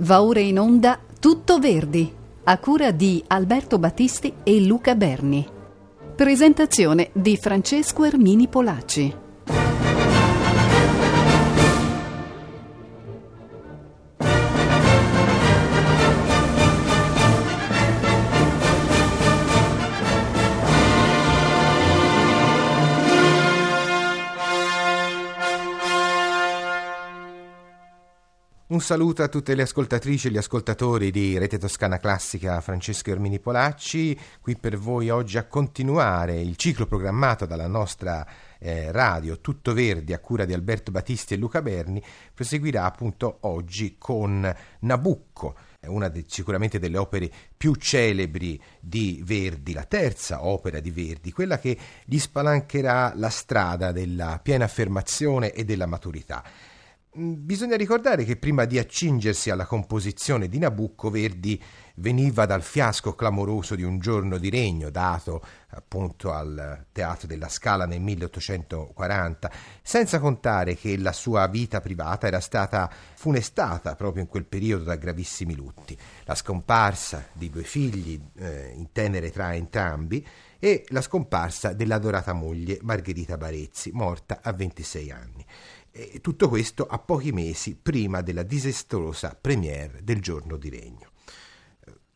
Va 0.00 0.22
ora 0.22 0.40
in 0.40 0.58
onda 0.58 0.98
Tutto 1.18 1.58
Verdi, 1.58 2.12
a 2.44 2.58
cura 2.58 2.90
di 2.90 3.24
Alberto 3.28 3.78
Battisti 3.78 4.30
e 4.42 4.60
Luca 4.60 4.94
Berni. 4.94 5.46
Presentazione 6.14 7.08
di 7.14 7.38
Francesco 7.38 8.04
Ermini 8.04 8.46
Polacci. 8.46 9.25
Un 28.76 28.82
saluto 28.82 29.22
a 29.22 29.28
tutte 29.28 29.54
le 29.54 29.62
ascoltatrici 29.62 30.28
e 30.28 30.30
gli 30.30 30.36
ascoltatori 30.36 31.10
di 31.10 31.38
Rete 31.38 31.56
Toscana 31.56 31.96
Classica 31.96 32.60
Francesco 32.60 33.10
Ermini 33.10 33.40
Polacci, 33.40 34.14
qui 34.38 34.54
per 34.58 34.76
voi 34.76 35.08
oggi 35.08 35.38
a 35.38 35.46
continuare 35.46 36.38
il 36.38 36.56
ciclo 36.56 36.84
programmato 36.84 37.46
dalla 37.46 37.68
nostra 37.68 38.26
eh, 38.58 38.92
radio 38.92 39.40
Tutto 39.40 39.72
Verdi 39.72 40.12
a 40.12 40.18
cura 40.18 40.44
di 40.44 40.52
Alberto 40.52 40.90
Battisti 40.90 41.32
e 41.32 41.36
Luca 41.38 41.62
Berni, 41.62 42.02
proseguirà 42.34 42.84
appunto 42.84 43.38
oggi 43.40 43.94
con 43.96 44.54
Nabucco 44.80 45.56
una 45.86 46.08
de, 46.08 46.26
sicuramente 46.28 46.78
delle 46.78 46.98
opere 46.98 47.30
più 47.56 47.76
celebri 47.76 48.60
di 48.78 49.22
Verdi, 49.24 49.72
la 49.72 49.84
terza 49.84 50.44
opera 50.44 50.80
di 50.80 50.90
Verdi, 50.90 51.32
quella 51.32 51.58
che 51.58 51.78
gli 52.04 52.18
spalancherà 52.18 53.14
la 53.16 53.30
strada 53.30 53.90
della 53.90 54.38
piena 54.42 54.66
affermazione 54.66 55.52
e 55.52 55.64
della 55.64 55.86
maturità. 55.86 56.44
Mm, 57.18 57.46
bisogna 57.46 57.76
ricordare 57.76 58.24
che 58.24 58.36
prima 58.36 58.66
di 58.66 58.78
accingersi 58.78 59.48
alla 59.48 59.64
composizione 59.64 60.48
di 60.48 60.58
Nabucco, 60.58 61.08
Verdi 61.08 61.62
veniva 61.94 62.44
dal 62.44 62.62
fiasco 62.62 63.14
clamoroso 63.14 63.74
di 63.74 63.82
un 63.82 63.98
giorno 63.98 64.36
di 64.36 64.50
regno 64.50 64.90
dato 64.90 65.42
appunto 65.70 66.30
al 66.30 66.84
Teatro 66.92 67.26
della 67.26 67.48
Scala 67.48 67.86
nel 67.86 68.02
1840, 68.02 69.50
senza 69.80 70.18
contare 70.18 70.74
che 70.74 70.98
la 70.98 71.12
sua 71.12 71.46
vita 71.46 71.80
privata 71.80 72.26
era 72.26 72.40
stata 72.40 72.90
funestata 73.14 73.94
proprio 73.94 74.22
in 74.22 74.28
quel 74.28 74.44
periodo 74.44 74.84
da 74.84 74.96
gravissimi 74.96 75.54
lutti, 75.54 75.96
la 76.24 76.34
scomparsa 76.34 77.28
di 77.32 77.48
due 77.48 77.62
figli 77.62 78.20
eh, 78.36 78.72
in 78.76 78.92
tenere 78.92 79.30
tra 79.30 79.54
entrambi 79.54 80.26
e 80.58 80.84
la 80.88 81.00
scomparsa 81.00 81.72
dell'adorata 81.72 82.34
moglie 82.34 82.78
Margherita 82.82 83.38
Barezzi, 83.38 83.90
morta 83.92 84.40
a 84.42 84.52
26 84.52 85.10
anni. 85.10 85.35
E 85.98 86.20
tutto 86.20 86.50
questo 86.50 86.86
a 86.86 86.98
pochi 86.98 87.32
mesi 87.32 87.74
prima 87.74 88.20
della 88.20 88.42
disastrosa 88.42 89.34
premiere 89.40 90.00
del 90.02 90.20
giorno 90.20 90.58
di 90.58 90.68
regno. 90.68 91.12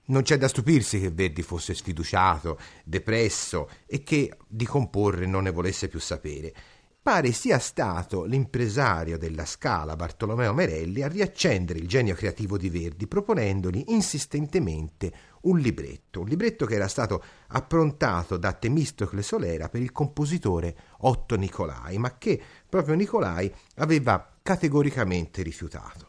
Non 0.09 0.21
c'è 0.21 0.37
da 0.37 0.49
stupirsi 0.49 1.01
che 1.01 1.11
Verdi 1.11 1.41
fosse 1.41 1.73
sfiduciato, 1.73 2.59
depresso 2.85 3.71
e 3.87 4.03
che 4.03 4.37
di 4.47 4.67
comporre 4.67 5.25
non 5.25 5.45
ne 5.45 5.51
volesse 5.51 5.89
più 5.89 5.99
sapere. 5.99 6.53
Pare 7.01 7.33
sia 7.33 7.59
stato 7.59 8.25
l'impresario 8.25 9.17
della 9.17 9.47
Scala 9.47 9.97
Bartolomeo 9.97 10.53
Merelli 10.53 11.01
a 11.01 11.09
riaccendere 11.09 11.79
il 11.79 11.89
genio 11.89 12.15
creativo 12.15 12.59
di 12.59 12.69
Verdi 12.69 13.07
proponendogli 13.07 13.85
insistentemente 13.87 15.11
un 15.43 15.59
libretto, 15.59 16.21
un 16.21 16.27
libretto 16.27 16.67
che 16.67 16.75
era 16.75 16.89
stato 16.89 17.23
approntato 17.49 18.37
da 18.37 18.53
Temistocle 18.53 19.23
Solera 19.23 19.69
per 19.69 19.81
il 19.81 19.93
compositore 19.93 20.77
Otto 20.99 21.37
Nicolai, 21.37 21.99
ma 21.99 22.17
che 22.19 22.41
proprio 22.69 22.95
Nicolai 22.95 23.53
aveva 23.77 24.37
categoricamente 24.43 25.43
rifiutato. 25.43 26.09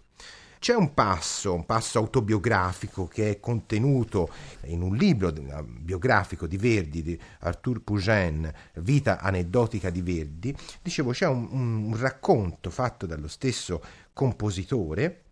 C'è 0.62 0.76
un 0.76 0.94
passo, 0.94 1.56
un 1.56 1.66
passo 1.66 1.98
autobiografico 1.98 3.08
che 3.08 3.32
è 3.32 3.40
contenuto 3.40 4.30
in 4.66 4.84
un 4.84 4.96
libro 4.96 5.34
biografico 5.66 6.46
di 6.46 6.58
Verdi, 6.58 7.02
di 7.02 7.20
Arthur 7.40 7.82
Pugin, 7.82 8.52
Vita 8.76 9.20
aneddotica 9.20 9.90
di 9.90 10.04
Verdi. 10.04 10.56
Dicevo, 10.80 11.14
c'è 11.14 11.26
un, 11.26 11.48
un 11.52 11.98
racconto 11.98 12.70
fatto 12.70 13.08
dallo 13.08 13.28
stesso 13.28 13.82
compositore 14.14 15.24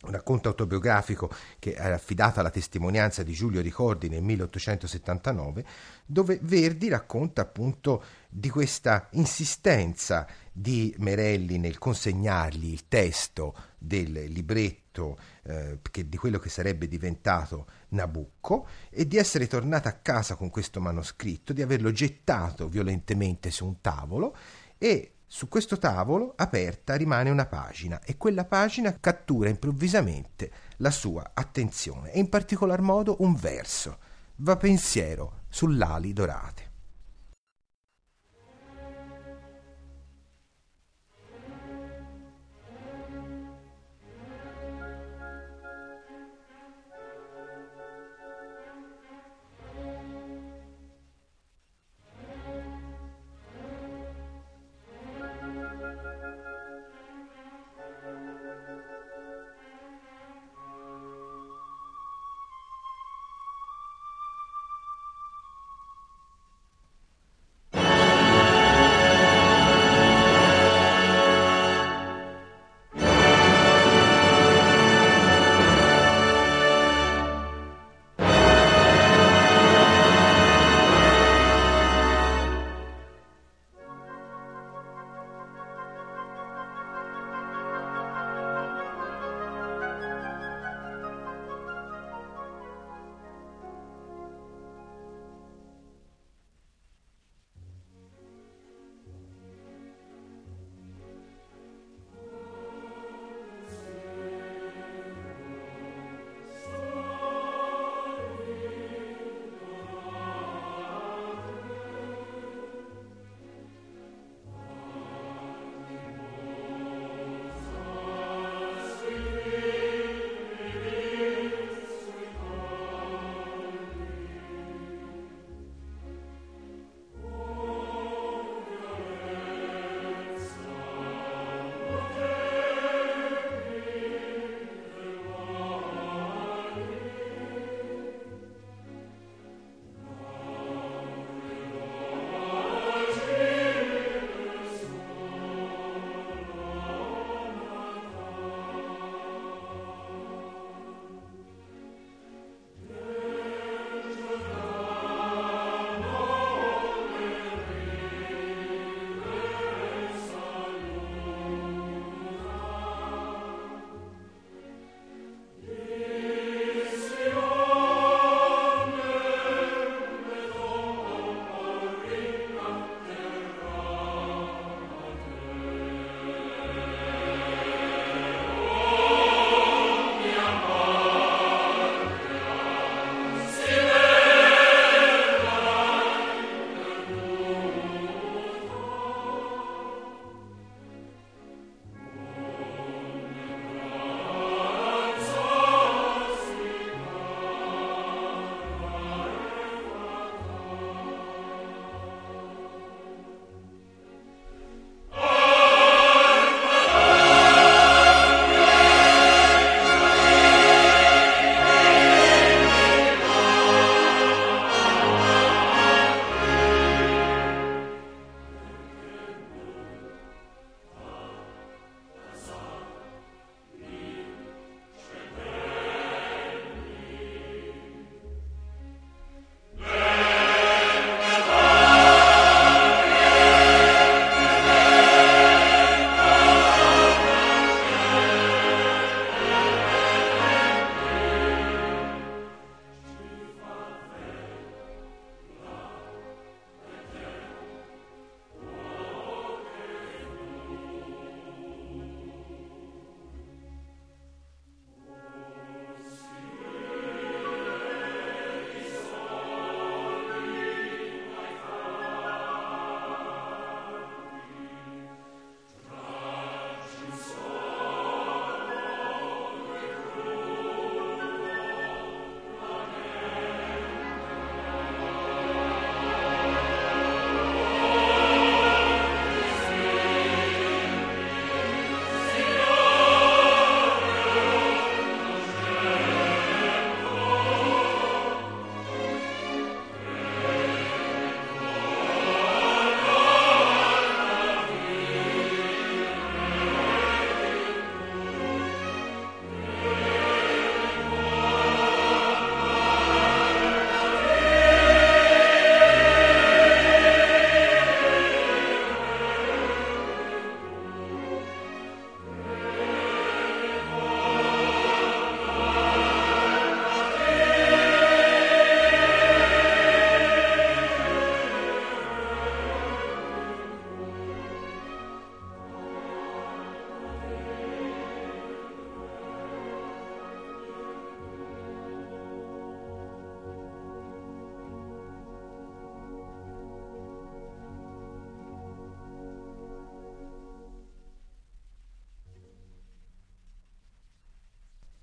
un 0.00 0.12
racconto 0.12 0.48
autobiografico 0.48 1.28
che 1.58 1.74
è 1.74 1.90
affidato 1.90 2.38
alla 2.38 2.50
testimonianza 2.50 3.24
di 3.24 3.32
Giulio 3.32 3.60
Ricordi 3.60 4.08
nel 4.08 4.22
1879, 4.22 5.64
dove 6.06 6.38
Verdi 6.40 6.88
racconta 6.88 7.42
appunto 7.42 8.04
di 8.28 8.48
questa 8.48 9.08
insistenza 9.12 10.26
di 10.52 10.94
Merelli 10.98 11.58
nel 11.58 11.78
consegnargli 11.78 12.70
il 12.70 12.86
testo 12.86 13.54
del 13.76 14.12
libretto 14.28 15.18
eh, 15.42 15.78
che, 15.90 16.08
di 16.08 16.16
quello 16.16 16.38
che 16.38 16.48
sarebbe 16.48 16.86
diventato 16.86 17.66
Nabucco 17.88 18.68
e 18.90 19.04
di 19.04 19.16
essere 19.16 19.48
tornata 19.48 19.88
a 19.88 19.94
casa 19.94 20.36
con 20.36 20.48
questo 20.50 20.80
manoscritto, 20.80 21.52
di 21.52 21.62
averlo 21.62 21.90
gettato 21.90 22.68
violentemente 22.68 23.50
su 23.50 23.66
un 23.66 23.80
tavolo 23.80 24.36
e 24.78 25.14
su 25.30 25.46
questo 25.46 25.76
tavolo 25.76 26.32
aperta 26.36 26.96
rimane 26.96 27.28
una 27.28 27.44
pagina 27.44 28.00
e 28.02 28.16
quella 28.16 28.46
pagina 28.46 28.96
cattura 28.98 29.50
improvvisamente 29.50 30.50
la 30.78 30.90
sua 30.90 31.32
attenzione 31.34 32.12
e 32.12 32.18
in 32.18 32.30
particolar 32.30 32.80
modo 32.80 33.16
un 33.20 33.34
verso. 33.34 33.98
Va 34.36 34.56
pensiero 34.56 35.42
sull'ali 35.50 36.14
dorate. 36.14 36.67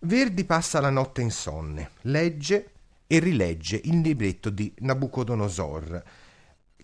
Verdi 0.06 0.46
passa 0.46 0.80
la 0.80 0.92
notte 0.92 1.24
insonne, 1.24 1.90
legge 2.02 2.69
e 3.07 3.18
rilegge 3.18 3.81
il 3.86 4.02
libretto 4.02 4.52
di 4.52 4.72
Nabucodonosor, 4.81 6.04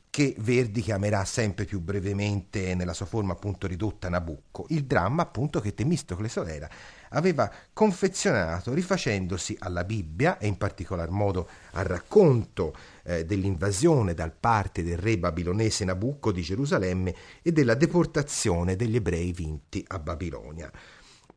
che 0.09 0.35
Verdi 0.39 0.81
chiamerà 0.81 1.23
sempre 1.23 1.65
più 1.65 1.81
brevemente 1.81 2.73
nella 2.73 2.93
sua 2.93 3.05
forma 3.05 3.33
appunto 3.33 3.67
ridotta 3.67 4.09
Nabucco, 4.09 4.65
il 4.69 4.85
dramma 4.85 5.21
appunto 5.21 5.59
che 5.59 5.75
Temistocle 5.75 6.29
Solera 6.29 6.67
aveva 7.09 7.49
confezionato 7.73 8.73
rifacendosi 8.73 9.55
alla 9.59 9.83
Bibbia 9.83 10.39
e 10.39 10.47
in 10.47 10.57
particolar 10.57 11.11
modo 11.11 11.47
al 11.73 11.85
racconto 11.85 12.75
eh, 13.03 13.23
dell'invasione 13.23 14.15
dal 14.15 14.33
parte 14.33 14.81
del 14.81 14.97
re 14.97 15.19
babilonese 15.19 15.85
Nabucco 15.85 16.31
di 16.31 16.41
Gerusalemme 16.41 17.15
e 17.43 17.51
della 17.51 17.75
deportazione 17.75 18.75
degli 18.75 18.95
ebrei 18.95 19.31
vinti 19.31 19.85
a 19.89 19.99
Babilonia. 19.99 20.71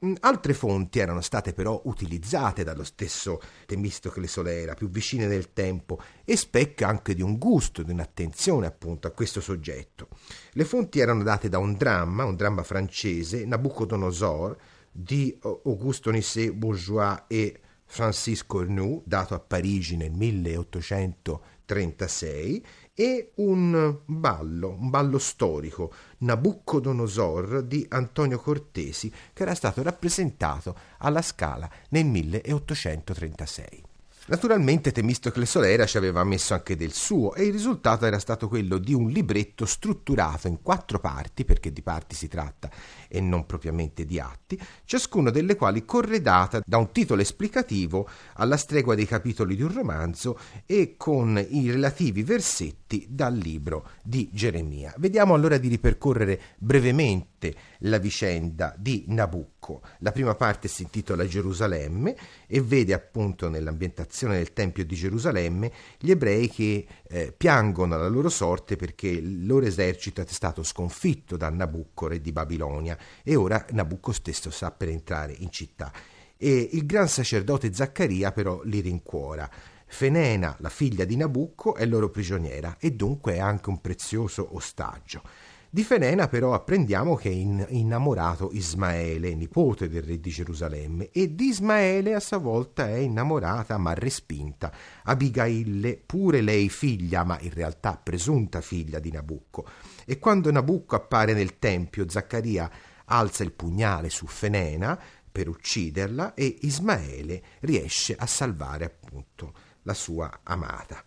Mm, 0.04 0.16
altre 0.20 0.52
fonti 0.52 0.98
erano 0.98 1.22
state 1.22 1.54
però 1.54 1.80
utilizzate 1.84 2.62
dallo 2.62 2.84
stesso 2.84 3.40
Temistocle 3.64 4.26
Solera, 4.26 4.74
più 4.74 4.90
vicine 4.90 5.26
nel 5.26 5.54
tempo, 5.54 5.98
e 6.24 6.36
specchio 6.36 6.86
anche 6.86 7.14
di 7.14 7.22
un 7.22 7.38
gusto, 7.38 7.82
di 7.82 7.90
un'attenzione 7.90 8.66
appunto 8.66 9.06
a 9.06 9.12
questo 9.12 9.40
soggetto. 9.40 10.08
Le 10.52 10.64
fonti 10.64 11.00
erano 11.00 11.22
date 11.22 11.48
da 11.48 11.56
un 11.58 11.72
dramma, 11.74 12.24
un 12.24 12.36
dramma 12.36 12.62
francese, 12.62 13.46
Nabucodonosor, 13.46 14.58
di 14.90 15.38
Auguste 15.42 16.10
Onisset 16.10 16.52
Bourgeois 16.52 17.22
e 17.26 17.58
Francis 17.86 18.46
Cornu, 18.46 19.02
dato 19.04 19.34
a 19.34 19.40
Parigi 19.40 19.96
nel 19.96 20.12
1836, 20.12 22.64
e 22.94 23.32
un 23.36 23.98
ballo, 24.04 24.76
un 24.78 24.88
ballo 24.88 25.18
storico, 25.18 25.92
Nabucodonosor 26.18 27.62
di 27.62 27.84
Antonio 27.88 28.38
Cortesi, 28.38 29.12
che 29.32 29.42
era 29.42 29.54
stato 29.54 29.82
rappresentato 29.82 30.76
alla 30.98 31.22
Scala 31.22 31.68
nel 31.90 32.06
1836. 32.06 33.92
Naturalmente 34.26 34.90
Temistocle 34.90 35.44
Solera 35.44 35.84
ci 35.84 35.98
aveva 35.98 36.24
messo 36.24 36.54
anche 36.54 36.76
del 36.76 36.94
suo 36.94 37.34
e 37.34 37.44
il 37.44 37.52
risultato 37.52 38.06
era 38.06 38.18
stato 38.18 38.48
quello 38.48 38.78
di 38.78 38.94
un 38.94 39.10
libretto 39.10 39.66
strutturato 39.66 40.48
in 40.48 40.62
quattro 40.62 40.98
parti, 40.98 41.44
perché 41.44 41.70
di 41.70 41.82
parti 41.82 42.14
si 42.14 42.26
tratta 42.26 42.70
e 43.06 43.20
non 43.20 43.44
propriamente 43.44 44.06
di 44.06 44.18
atti, 44.18 44.58
ciascuna 44.86 45.28
delle 45.28 45.56
quali 45.56 45.84
corredata 45.84 46.62
da 46.64 46.78
un 46.78 46.90
titolo 46.90 47.20
esplicativo 47.20 48.08
alla 48.36 48.56
stregua 48.56 48.94
dei 48.94 49.06
capitoli 49.06 49.56
di 49.56 49.62
un 49.62 49.74
romanzo 49.74 50.38
e 50.64 50.94
con 50.96 51.36
i 51.46 51.70
relativi 51.70 52.22
versetti 52.22 52.83
dal 53.08 53.34
libro 53.34 53.88
di 54.02 54.28
Geremia. 54.32 54.94
Vediamo 54.98 55.34
allora 55.34 55.58
di 55.58 55.68
ripercorrere 55.68 56.40
brevemente 56.58 57.54
la 57.80 57.98
vicenda 57.98 58.74
di 58.78 59.04
Nabucco. 59.08 59.82
La 59.98 60.12
prima 60.12 60.34
parte 60.34 60.68
si 60.68 60.82
intitola 60.82 61.26
Gerusalemme 61.26 62.16
e 62.46 62.60
vede 62.60 62.92
appunto 62.92 63.48
nell'ambientazione 63.48 64.36
del 64.36 64.52
Tempio 64.52 64.84
di 64.84 64.94
Gerusalemme 64.94 65.72
gli 65.98 66.10
ebrei 66.10 66.48
che 66.48 66.86
eh, 67.06 67.34
piangono 67.36 67.96
la 67.96 68.08
loro 68.08 68.28
sorte 68.28 68.76
perché 68.76 69.08
il 69.08 69.46
loro 69.46 69.66
esercito 69.66 70.20
è 70.20 70.26
stato 70.26 70.62
sconfitto 70.62 71.36
da 71.36 71.50
Nabucco, 71.50 72.08
re 72.08 72.20
di 72.20 72.32
Babilonia, 72.32 72.96
e 73.22 73.36
ora 73.36 73.64
Nabucco 73.70 74.12
stesso 74.12 74.50
sta 74.50 74.70
per 74.70 74.88
entrare 74.88 75.34
in 75.38 75.50
città. 75.50 75.92
E 76.36 76.68
il 76.72 76.84
gran 76.84 77.08
sacerdote 77.08 77.72
Zaccaria 77.72 78.32
però 78.32 78.60
li 78.64 78.80
rincuora. 78.80 79.48
Fenena, 79.94 80.56
la 80.58 80.70
figlia 80.70 81.04
di 81.04 81.14
Nabucco, 81.14 81.76
è 81.76 81.86
loro 81.86 82.10
prigioniera 82.10 82.78
e 82.80 82.90
dunque 82.90 83.34
è 83.34 83.38
anche 83.38 83.70
un 83.70 83.80
prezioso 83.80 84.56
ostaggio. 84.56 85.22
Di 85.70 85.84
Fenena 85.84 86.26
però 86.26 86.52
apprendiamo 86.52 87.14
che 87.14 87.30
è 87.30 87.32
innamorato 87.32 88.50
Ismaele, 88.52 89.36
nipote 89.36 89.88
del 89.88 90.02
re 90.02 90.18
di 90.18 90.30
Gerusalemme, 90.30 91.10
e 91.12 91.36
di 91.36 91.44
Ismaele 91.44 92.12
a 92.12 92.18
sua 92.18 92.38
volta 92.38 92.88
è 92.88 92.96
innamorata 92.96 93.78
ma 93.78 93.94
respinta 93.94 94.72
Abigaille, 95.04 96.02
pure 96.04 96.40
lei 96.40 96.68
figlia, 96.68 97.22
ma 97.22 97.38
in 97.40 97.52
realtà 97.52 97.96
presunta 97.96 98.60
figlia 98.60 98.98
di 98.98 99.12
Nabucco. 99.12 99.64
E 100.04 100.18
quando 100.18 100.50
Nabucco 100.50 100.96
appare 100.96 101.34
nel 101.34 101.60
tempio, 101.60 102.08
Zaccaria 102.08 102.68
alza 103.04 103.44
il 103.44 103.52
pugnale 103.52 104.10
su 104.10 104.26
Fenena 104.26 105.00
per 105.30 105.48
ucciderla 105.48 106.34
e 106.34 106.58
Ismaele 106.62 107.42
riesce 107.60 108.16
a 108.18 108.26
salvare 108.26 108.84
appunto 108.84 109.72
la 109.84 109.94
sua 109.94 110.40
amata. 110.42 111.02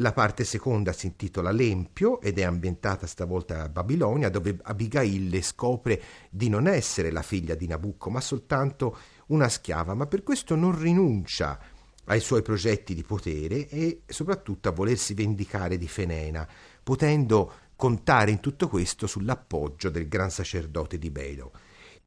La 0.00 0.12
parte 0.12 0.44
seconda 0.44 0.92
si 0.92 1.06
intitola 1.06 1.50
L'Empio 1.50 2.20
ed 2.20 2.38
è 2.38 2.42
ambientata 2.42 3.06
stavolta 3.06 3.62
a 3.62 3.68
Babilonia, 3.70 4.28
dove 4.28 4.58
Abigail 4.62 5.42
scopre 5.42 6.02
di 6.28 6.50
non 6.50 6.66
essere 6.66 7.10
la 7.10 7.22
figlia 7.22 7.54
di 7.54 7.66
Nabucco, 7.66 8.10
ma 8.10 8.20
soltanto 8.20 8.98
una 9.28 9.48
schiava, 9.48 9.94
ma 9.94 10.06
per 10.06 10.22
questo 10.22 10.54
non 10.54 10.78
rinuncia 10.78 11.58
ai 12.04 12.20
suoi 12.20 12.42
progetti 12.42 12.94
di 12.94 13.02
potere 13.04 13.68
e 13.68 14.02
soprattutto 14.06 14.68
a 14.68 14.72
volersi 14.72 15.14
vendicare 15.14 15.78
di 15.78 15.88
Fenena, 15.88 16.46
potendo 16.82 17.52
contare 17.74 18.30
in 18.30 18.40
tutto 18.40 18.68
questo 18.68 19.06
sull'appoggio 19.06 19.88
del 19.88 20.08
gran 20.08 20.30
sacerdote 20.30 20.98
di 20.98 21.10
Belo. 21.10 21.52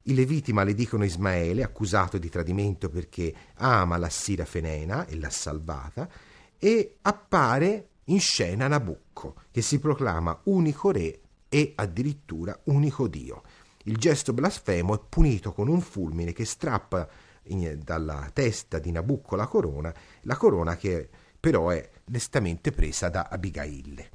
I 0.10 0.16
Leviti 0.16 0.54
maledicono 0.54 1.04
Ismaele, 1.04 1.62
accusato 1.62 2.18
di 2.18 2.30
tradimento 2.30 2.90
perché 2.90 3.32
ama 3.58 3.96
la 3.98 4.10
Sira 4.10 4.44
Fenena 4.44 5.06
e 5.06 5.16
l'ha 5.20 5.30
salvata, 5.30 6.10
e 6.58 6.96
appare 7.04 7.90
in 8.06 8.20
scena 8.20 8.68
Nabucco, 8.68 9.36
che 9.52 9.62
si 9.62 9.78
proclama 9.78 10.40
unico 10.46 10.90
re 10.90 11.20
e 11.48 11.74
addirittura 11.76 12.60
unico 12.64 13.08
dio. 13.08 13.44
Il 13.84 13.98
gesto 13.98 14.34
blasfemo 14.34 14.96
è 14.96 15.02
punito 15.08 15.54
con 15.54 15.68
un 15.68 15.80
fulmine 15.80 16.34
che 16.34 16.44
strappa 16.44 17.08
in, 17.44 17.80
dalla 17.84 18.32
testa 18.34 18.80
di 18.80 18.92
Nabucco 18.92 19.36
la 19.36 19.46
corona, 19.46 19.94
la 20.22 20.38
corona 20.38 20.76
che 20.76 21.08
però 21.40 21.70
è 21.70 21.88
lestamente 22.06 22.72
presa 22.72 23.10
da 23.10 23.28
Abigaille. 23.30 24.10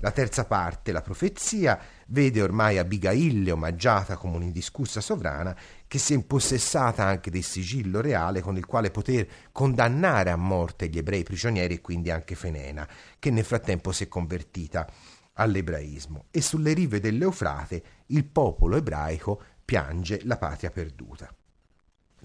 La 0.00 0.12
terza 0.12 0.46
parte, 0.46 0.92
la 0.92 1.02
profezia, 1.02 1.78
vede 2.06 2.40
ormai 2.40 2.78
Abigaille 2.78 3.50
omaggiata 3.50 4.16
come 4.16 4.36
un'indiscussa 4.36 5.00
sovrana 5.00 5.54
che 5.86 5.98
si 5.98 6.14
è 6.14 6.16
impossessata 6.16 7.04
anche 7.04 7.30
del 7.30 7.42
sigillo 7.42 8.00
reale 8.00 8.40
con 8.40 8.56
il 8.56 8.64
quale 8.64 8.90
poter 8.90 9.28
condannare 9.52 10.30
a 10.30 10.36
morte 10.36 10.88
gli 10.88 10.98
ebrei 10.98 11.22
prigionieri 11.22 11.74
e 11.74 11.80
quindi 11.80 12.10
anche 12.10 12.34
Fenena, 12.34 12.88
che 13.18 13.30
nel 13.30 13.44
frattempo 13.44 13.92
si 13.92 14.04
è 14.04 14.08
convertita 14.08 14.90
all'ebraismo. 15.34 16.26
E 16.30 16.40
sulle 16.40 16.72
rive 16.72 16.98
dell'Eufrate 16.98 17.82
il 18.06 18.24
popolo 18.24 18.76
ebraico 18.76 19.42
piange 19.64 20.20
la 20.24 20.38
patria 20.38 20.70
perduta. 20.70 21.32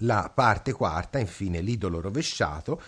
La 0.00 0.30
parte 0.34 0.72
quarta, 0.72 1.18
infine, 1.18 1.60
l'idolo 1.60 2.00
rovesciato, 2.00 2.80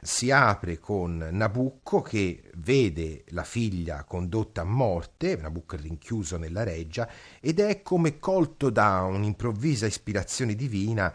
si 0.00 0.30
apre 0.30 0.78
con 0.78 1.28
Nabucco 1.30 2.02
che 2.02 2.50
vede 2.56 3.24
la 3.28 3.44
figlia 3.44 4.04
condotta 4.04 4.60
a 4.60 4.64
morte, 4.64 5.36
Nabucco 5.36 5.76
è 5.76 5.78
rinchiuso 5.78 6.36
nella 6.36 6.62
reggia, 6.62 7.08
ed 7.40 7.60
è 7.60 7.82
come 7.82 8.18
colto 8.18 8.70
da 8.70 9.02
un'improvvisa 9.02 9.86
ispirazione 9.86 10.54
divina 10.54 11.12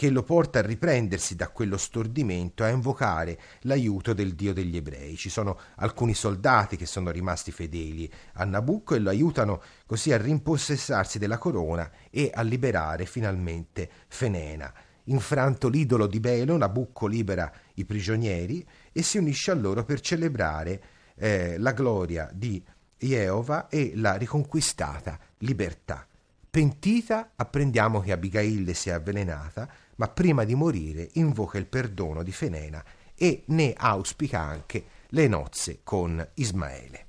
che 0.00 0.08
lo 0.08 0.22
porta 0.22 0.60
a 0.60 0.62
riprendersi 0.62 1.36
da 1.36 1.48
quello 1.48 1.76
stordimento, 1.76 2.64
a 2.64 2.68
invocare 2.68 3.38
l'aiuto 3.64 4.14
del 4.14 4.34
Dio 4.34 4.54
degli 4.54 4.76
ebrei. 4.76 5.14
Ci 5.14 5.28
sono 5.28 5.58
alcuni 5.76 6.14
soldati 6.14 6.76
che 6.76 6.86
sono 6.86 7.10
rimasti 7.10 7.52
fedeli 7.52 8.10
a 8.34 8.44
Nabucco 8.44 8.94
e 8.94 8.98
lo 8.98 9.10
aiutano 9.10 9.60
così 9.84 10.10
a 10.12 10.16
rimpossessarsi 10.16 11.18
della 11.18 11.36
corona 11.36 11.90
e 12.08 12.30
a 12.32 12.40
liberare 12.40 13.04
finalmente 13.04 13.90
Fenena. 14.08 14.72
Infranto 15.04 15.68
l'idolo 15.68 16.06
di 16.06 16.18
Belo, 16.18 16.56
Nabucco 16.56 17.06
libera 17.06 17.52
i 17.80 17.84
prigionieri 17.84 18.66
e 18.92 19.02
si 19.02 19.18
unisce 19.18 19.50
a 19.50 19.54
loro 19.54 19.84
per 19.84 20.00
celebrare 20.00 20.82
eh, 21.16 21.58
la 21.58 21.72
gloria 21.72 22.30
di 22.32 22.62
Jehovah 22.98 23.68
e 23.68 23.92
la 23.94 24.14
riconquistata 24.14 25.18
libertà. 25.38 26.06
Pentita, 26.50 27.32
apprendiamo 27.36 28.00
che 28.00 28.12
Abigail 28.12 28.74
si 28.74 28.88
è 28.88 28.92
avvelenata, 28.92 29.68
ma 29.96 30.08
prima 30.08 30.44
di 30.44 30.54
morire 30.54 31.08
invoca 31.12 31.58
il 31.58 31.66
perdono 31.66 32.22
di 32.22 32.32
Fenena 32.32 32.82
e 33.14 33.42
ne 33.46 33.74
auspica 33.76 34.40
anche 34.40 34.84
le 35.08 35.28
nozze 35.28 35.80
con 35.84 36.26
Ismaele. 36.34 37.06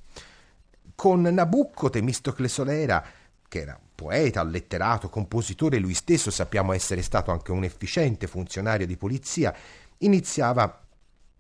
Con 0.94 1.22
Nabucco 1.22 1.90
Temistocle 1.90 2.48
Solera, 2.48 3.04
che 3.48 3.60
era 3.60 3.80
poeta, 4.02 4.44
letterato, 4.44 5.10
compositore, 5.10 5.78
lui 5.78 5.94
stesso 5.94 6.32
sappiamo 6.32 6.74
essere 6.74 7.02
stato 7.02 7.32
anche 7.32 7.52
un 7.52 7.64
efficiente 7.64 8.28
funzionario 8.28 8.86
di 8.86 8.98
polizia, 8.98 9.56
iniziava 10.02 10.82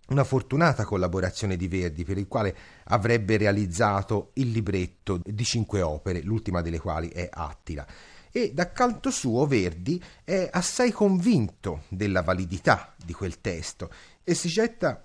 una 0.07 0.23
fortunata 0.23 0.83
collaborazione 0.83 1.55
di 1.55 1.67
Verdi 1.67 2.03
per 2.03 2.17
il 2.17 2.27
quale 2.27 2.55
avrebbe 2.85 3.37
realizzato 3.37 4.31
il 4.33 4.51
libretto 4.51 5.19
di 5.23 5.43
cinque 5.43 5.81
opere, 5.81 6.21
l'ultima 6.21 6.61
delle 6.61 6.79
quali 6.79 7.09
è 7.09 7.29
Attila. 7.31 7.85
E 8.31 8.51
da 8.53 8.71
canto 8.71 9.09
suo 9.09 9.45
Verdi 9.45 10.01
è 10.23 10.49
assai 10.51 10.91
convinto 10.91 11.83
della 11.89 12.21
validità 12.21 12.93
di 13.03 13.13
quel 13.13 13.41
testo 13.41 13.89
e 14.23 14.33
si 14.33 14.47
getta 14.47 15.03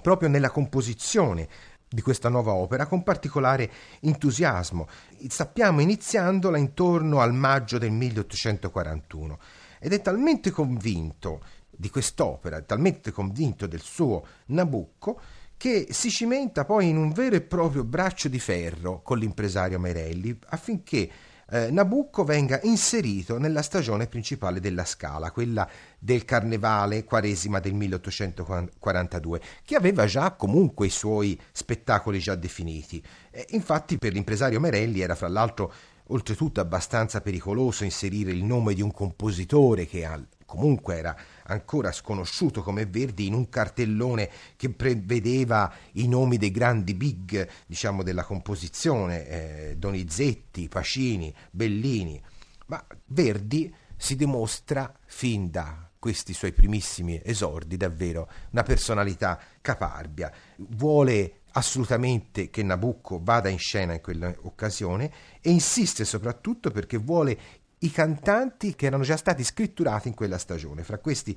proprio 0.00 0.28
nella 0.28 0.50
composizione 0.50 1.48
di 1.88 2.00
questa 2.00 2.28
nuova 2.28 2.52
opera 2.52 2.86
con 2.86 3.02
particolare 3.02 3.70
entusiasmo. 4.00 4.88
Sappiamo 5.28 5.80
iniziandola 5.80 6.56
intorno 6.56 7.20
al 7.20 7.34
maggio 7.34 7.78
del 7.78 7.92
1841 7.92 9.38
ed 9.78 9.92
è 9.92 10.00
talmente 10.00 10.50
convinto 10.50 11.42
di 11.74 11.90
quest'opera, 11.90 12.60
talmente 12.60 13.10
convinto 13.10 13.66
del 13.66 13.80
suo 13.80 14.24
Nabucco, 14.46 15.20
che 15.56 15.88
si 15.90 16.10
cimenta 16.10 16.64
poi 16.64 16.88
in 16.88 16.96
un 16.96 17.12
vero 17.12 17.36
e 17.36 17.40
proprio 17.40 17.84
braccio 17.84 18.28
di 18.28 18.38
ferro 18.38 19.00
con 19.02 19.18
l'impresario 19.18 19.78
Merelli 19.78 20.36
affinché 20.48 21.08
eh, 21.52 21.70
Nabucco 21.70 22.24
venga 22.24 22.58
inserito 22.62 23.38
nella 23.38 23.62
stagione 23.62 24.06
principale 24.06 24.58
della 24.58 24.84
Scala, 24.84 25.30
quella 25.30 25.68
del 25.98 26.24
Carnevale 26.24 27.04
Quaresima 27.04 27.60
del 27.60 27.74
1842, 27.74 29.40
che 29.62 29.76
aveva 29.76 30.06
già 30.06 30.32
comunque 30.32 30.86
i 30.86 30.90
suoi 30.90 31.38
spettacoli 31.52 32.18
già 32.18 32.34
definiti. 32.34 33.04
Eh, 33.30 33.46
infatti 33.50 33.98
per 33.98 34.14
l'impresario 34.14 34.60
Merelli 34.60 35.00
era 35.00 35.14
fra 35.14 35.28
l'altro 35.28 35.72
oltretutto 36.06 36.60
abbastanza 36.60 37.20
pericoloso 37.20 37.84
inserire 37.84 38.32
il 38.32 38.44
nome 38.44 38.74
di 38.74 38.82
un 38.82 38.90
compositore 38.90 39.86
che 39.86 40.04
comunque 40.52 40.98
era 40.98 41.16
ancora 41.44 41.92
sconosciuto 41.92 42.62
come 42.62 42.84
Verdi, 42.84 43.26
in 43.26 43.32
un 43.32 43.48
cartellone 43.48 44.28
che 44.54 44.68
prevedeva 44.68 45.72
i 45.92 46.06
nomi 46.06 46.36
dei 46.36 46.50
grandi 46.50 46.92
big, 46.92 47.48
diciamo, 47.66 48.02
della 48.02 48.24
composizione, 48.24 49.26
eh, 49.26 49.76
Donizetti, 49.78 50.68
Pacini, 50.68 51.34
Bellini. 51.50 52.20
Ma 52.66 52.84
Verdi 53.06 53.74
si 53.96 54.14
dimostra 54.14 54.92
fin 55.06 55.50
da 55.50 55.88
questi 55.98 56.34
suoi 56.34 56.52
primissimi 56.52 57.18
esordi 57.24 57.78
davvero 57.78 58.28
una 58.50 58.62
personalità 58.62 59.40
caparbia. 59.62 60.30
Vuole 60.56 61.42
assolutamente 61.52 62.50
che 62.50 62.62
Nabucco 62.62 63.20
vada 63.22 63.48
in 63.48 63.58
scena 63.58 63.94
in 63.94 64.00
quell'occasione 64.00 65.12
e 65.40 65.50
insiste 65.50 66.04
soprattutto 66.04 66.70
perché 66.70 66.98
vuole 66.98 67.38
i 67.82 67.90
cantanti 67.90 68.74
che 68.74 68.86
erano 68.86 69.04
già 69.04 69.16
stati 69.16 69.44
scritturati 69.44 70.08
in 70.08 70.14
quella 70.14 70.38
stagione. 70.38 70.82
Fra 70.82 70.98
questi 70.98 71.36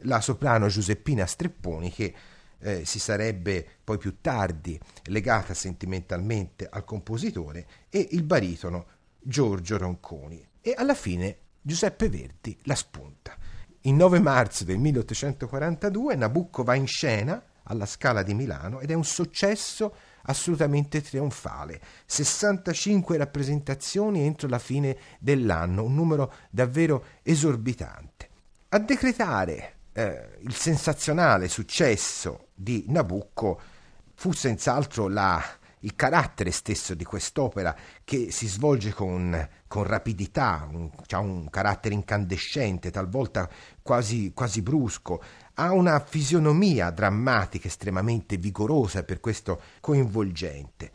la 0.00 0.20
soprano 0.20 0.68
Giuseppina 0.68 1.26
Strepponi 1.26 1.90
che 1.92 2.14
eh, 2.58 2.84
si 2.84 2.98
sarebbe 2.98 3.66
poi 3.84 3.98
più 3.98 4.20
tardi 4.20 4.78
legata 5.04 5.54
sentimentalmente 5.54 6.66
al 6.70 6.84
compositore 6.84 7.66
e 7.90 8.08
il 8.12 8.22
baritono 8.22 8.86
Giorgio 9.20 9.76
Ronconi. 9.78 10.46
E 10.60 10.74
alla 10.76 10.94
fine 10.94 11.38
Giuseppe 11.60 12.08
Verdi 12.08 12.56
la 12.62 12.74
spunta. 12.74 13.36
Il 13.82 13.94
9 13.94 14.18
marzo 14.20 14.64
del 14.64 14.78
1842 14.78 16.16
Nabucco 16.16 16.62
va 16.62 16.74
in 16.74 16.86
scena 16.86 17.42
alla 17.64 17.86
Scala 17.86 18.22
di 18.22 18.34
Milano 18.34 18.80
ed 18.80 18.90
è 18.90 18.94
un 18.94 19.04
successo 19.04 19.94
assolutamente 20.26 21.02
trionfale. 21.02 21.80
65 22.06 23.16
rappresentazioni 23.16 24.24
entro 24.24 24.48
la 24.48 24.58
fine 24.58 24.96
dell'anno, 25.18 25.84
un 25.84 25.94
numero 25.94 26.32
davvero 26.50 27.04
esorbitante. 27.22 28.28
A 28.68 28.78
decretare 28.78 29.74
eh, 29.92 30.38
il 30.40 30.54
sensazionale 30.54 31.48
successo 31.48 32.48
di 32.54 32.84
Nabucco 32.88 33.60
fu 34.14 34.32
senz'altro 34.32 35.08
la, 35.08 35.42
il 35.80 35.94
carattere 35.94 36.50
stesso 36.50 36.94
di 36.94 37.04
quest'opera 37.04 37.74
che 38.04 38.30
si 38.30 38.46
svolge 38.46 38.92
con, 38.92 39.48
con 39.68 39.84
rapidità, 39.84 40.68
ha 41.10 41.18
un 41.18 41.48
carattere 41.50 41.94
incandescente, 41.94 42.90
talvolta 42.90 43.48
quasi, 43.82 44.32
quasi 44.34 44.62
brusco, 44.62 45.22
ha 45.54 45.72
una 45.72 45.98
fisionomia 46.00 46.90
drammatica 46.90 47.68
estremamente 47.68 48.36
vigorosa 48.36 49.00
e 49.00 49.04
per 49.04 49.20
questo 49.20 49.60
coinvolgente, 49.80 50.90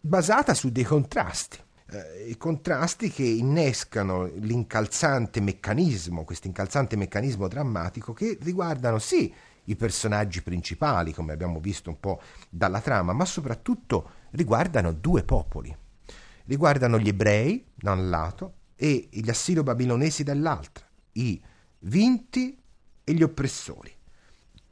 basata 0.00 0.54
su 0.54 0.70
dei 0.70 0.84
contrasti. 0.84 1.58
Eh, 1.90 2.28
I 2.30 2.36
contrasti 2.38 3.10
che 3.10 3.24
innescano 3.24 4.24
l'incalzante 4.24 5.40
meccanismo, 5.40 6.24
questo 6.24 6.46
incalzante 6.46 6.96
meccanismo 6.96 7.48
drammatico 7.48 8.12
che 8.12 8.38
riguardano 8.40 8.98
sì 8.98 9.32
i 9.64 9.76
personaggi 9.76 10.42
principali, 10.42 11.12
come 11.12 11.32
abbiamo 11.32 11.60
visto 11.60 11.90
un 11.90 12.00
po' 12.00 12.20
dalla 12.48 12.80
trama, 12.80 13.12
ma 13.12 13.24
soprattutto 13.24 14.10
riguardano 14.30 14.92
due 14.92 15.22
popoli. 15.22 15.76
Riguardano 16.44 16.98
gli 16.98 17.08
ebrei 17.08 17.64
da 17.74 17.92
un 17.92 18.10
lato 18.10 18.54
e 18.76 19.08
gli 19.10 19.28
assiro-babilonesi 19.28 20.24
dall'altro, 20.24 20.84
i 21.12 21.40
vinti 21.80 22.58
e 23.04 23.12
gli 23.12 23.22
oppressori. 23.22 23.94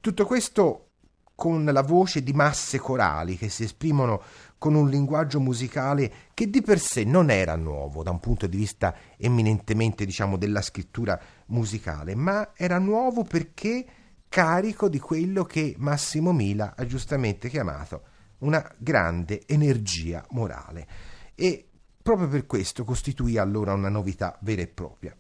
Tutto 0.01 0.25
questo 0.25 0.87
con 1.35 1.65
la 1.65 1.83
voce 1.83 2.23
di 2.23 2.33
masse 2.35 2.79
corali 2.79 3.39
che 3.39 3.49
si 3.49 3.63
esprimono 3.65 4.23
con 4.59 4.75
un 4.75 4.91
linguaggio 4.91 5.41
musicale 5.41 6.13
che 6.35 6.51
di 6.51 6.61
per 6.61 6.79
sé 6.79 7.05
non 7.05 7.31
era 7.31 7.57
nuovo 7.57 8.03
da 8.03 8.11
un 8.11 8.21
punto 8.21 8.47
di 8.47 8.59
vista 8.59 8.95
eminentemente 9.17 10.05
diciamo 10.05 10.37
della 10.37 10.61
scrittura 10.61 11.19
musicale, 11.47 12.15
ma 12.15 12.51
era 12.55 12.79
nuovo 12.79 13.25
perché 13.25 13.87
carico 14.29 14.89
di 14.91 14.99
quello 14.99 15.45
che 15.45 15.75
Massimo 15.79 16.33
Mila 16.33 16.75
ha 16.77 16.85
giustamente 16.85 17.49
chiamato 17.49 18.03
una 18.41 18.63
grande 18.77 19.43
energia 19.47 20.25
morale 20.31 20.87
e 21.41 21.67
proprio 22.03 22.29
per 22.29 22.45
questo 22.45 22.85
costituì 22.85 23.39
allora 23.39 23.73
una 23.73 23.89
novità 23.89 24.37
vera 24.43 24.61
e 24.61 24.67
propria. 24.67 25.17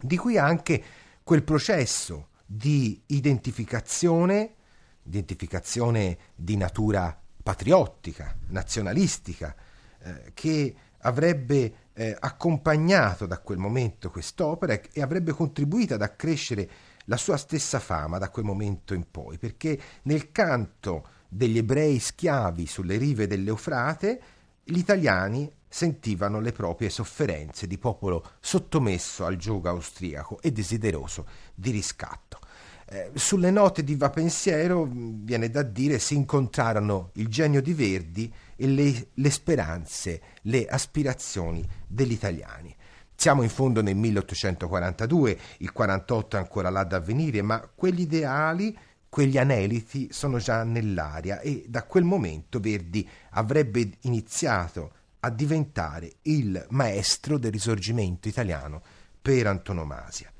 Di 0.00 0.16
qui 0.16 0.38
anche 0.38 0.82
quel 1.22 1.42
processo 1.42 2.28
di 2.46 3.02
identificazione, 3.08 4.54
identificazione 5.02 6.16
di 6.34 6.56
natura 6.56 7.20
patriottica, 7.42 8.34
nazionalistica, 8.48 9.54
eh, 9.98 10.30
che 10.32 10.74
avrebbe 11.00 11.74
eh, 11.92 12.16
accompagnato 12.18 13.26
da 13.26 13.38
quel 13.38 13.58
momento 13.58 14.10
quest'opera 14.10 14.80
e 14.90 15.02
avrebbe 15.02 15.32
contribuito 15.32 15.92
ad 15.92 16.00
accrescere 16.00 16.70
la 17.04 17.18
sua 17.18 17.36
stessa 17.36 17.80
fama 17.80 18.16
da 18.16 18.30
quel 18.30 18.46
momento 18.46 18.94
in 18.94 19.10
poi, 19.10 19.36
perché 19.36 19.78
nel 20.04 20.32
canto 20.32 21.06
degli 21.28 21.58
ebrei 21.58 21.98
schiavi 21.98 22.66
sulle 22.66 22.96
rive 22.96 23.26
dell'Eufrate, 23.26 24.22
gli 24.64 24.78
italiani 24.78 25.50
sentivano 25.68 26.40
le 26.40 26.52
proprie 26.52 26.88
sofferenze 26.88 27.66
di 27.66 27.78
popolo 27.78 28.24
sottomesso 28.40 29.24
al 29.24 29.36
giogo 29.36 29.68
austriaco 29.68 30.40
e 30.40 30.52
desideroso 30.52 31.26
di 31.54 31.70
riscatto. 31.70 32.38
Eh, 32.86 33.10
sulle 33.14 33.50
note 33.50 33.82
di 33.82 33.96
Va 33.96 34.10
Pensiero, 34.10 34.86
mm, 34.86 35.24
viene 35.24 35.50
da 35.50 35.62
dire, 35.62 35.98
si 35.98 36.14
incontrarono 36.14 37.10
il 37.14 37.28
genio 37.28 37.60
di 37.60 37.72
Verdi 37.72 38.32
e 38.56 38.66
le, 38.66 39.08
le 39.12 39.30
speranze, 39.30 40.20
le 40.42 40.66
aspirazioni 40.66 41.66
degli 41.86 42.12
italiani. 42.12 42.74
Siamo 43.16 43.42
in 43.42 43.48
fondo 43.48 43.80
nel 43.82 43.96
1842, 43.96 45.38
il 45.58 45.72
48 45.72 46.36
è 46.36 46.40
ancora 46.40 46.70
là 46.70 46.84
da 46.84 46.96
avvenire, 46.96 47.42
ma 47.42 47.60
quegli 47.74 48.00
ideali 48.00 48.76
quegli 49.14 49.38
aneliti 49.38 50.08
sono 50.10 50.38
già 50.38 50.64
nell'aria 50.64 51.38
e 51.38 51.66
da 51.68 51.84
quel 51.84 52.02
momento 52.02 52.58
Verdi 52.58 53.08
avrebbe 53.30 53.92
iniziato 54.00 54.90
a 55.20 55.30
diventare 55.30 56.14
il 56.22 56.66
maestro 56.70 57.38
del 57.38 57.52
risorgimento 57.52 58.26
italiano 58.26 58.82
per 59.22 59.46
antonomasia. 59.46 60.32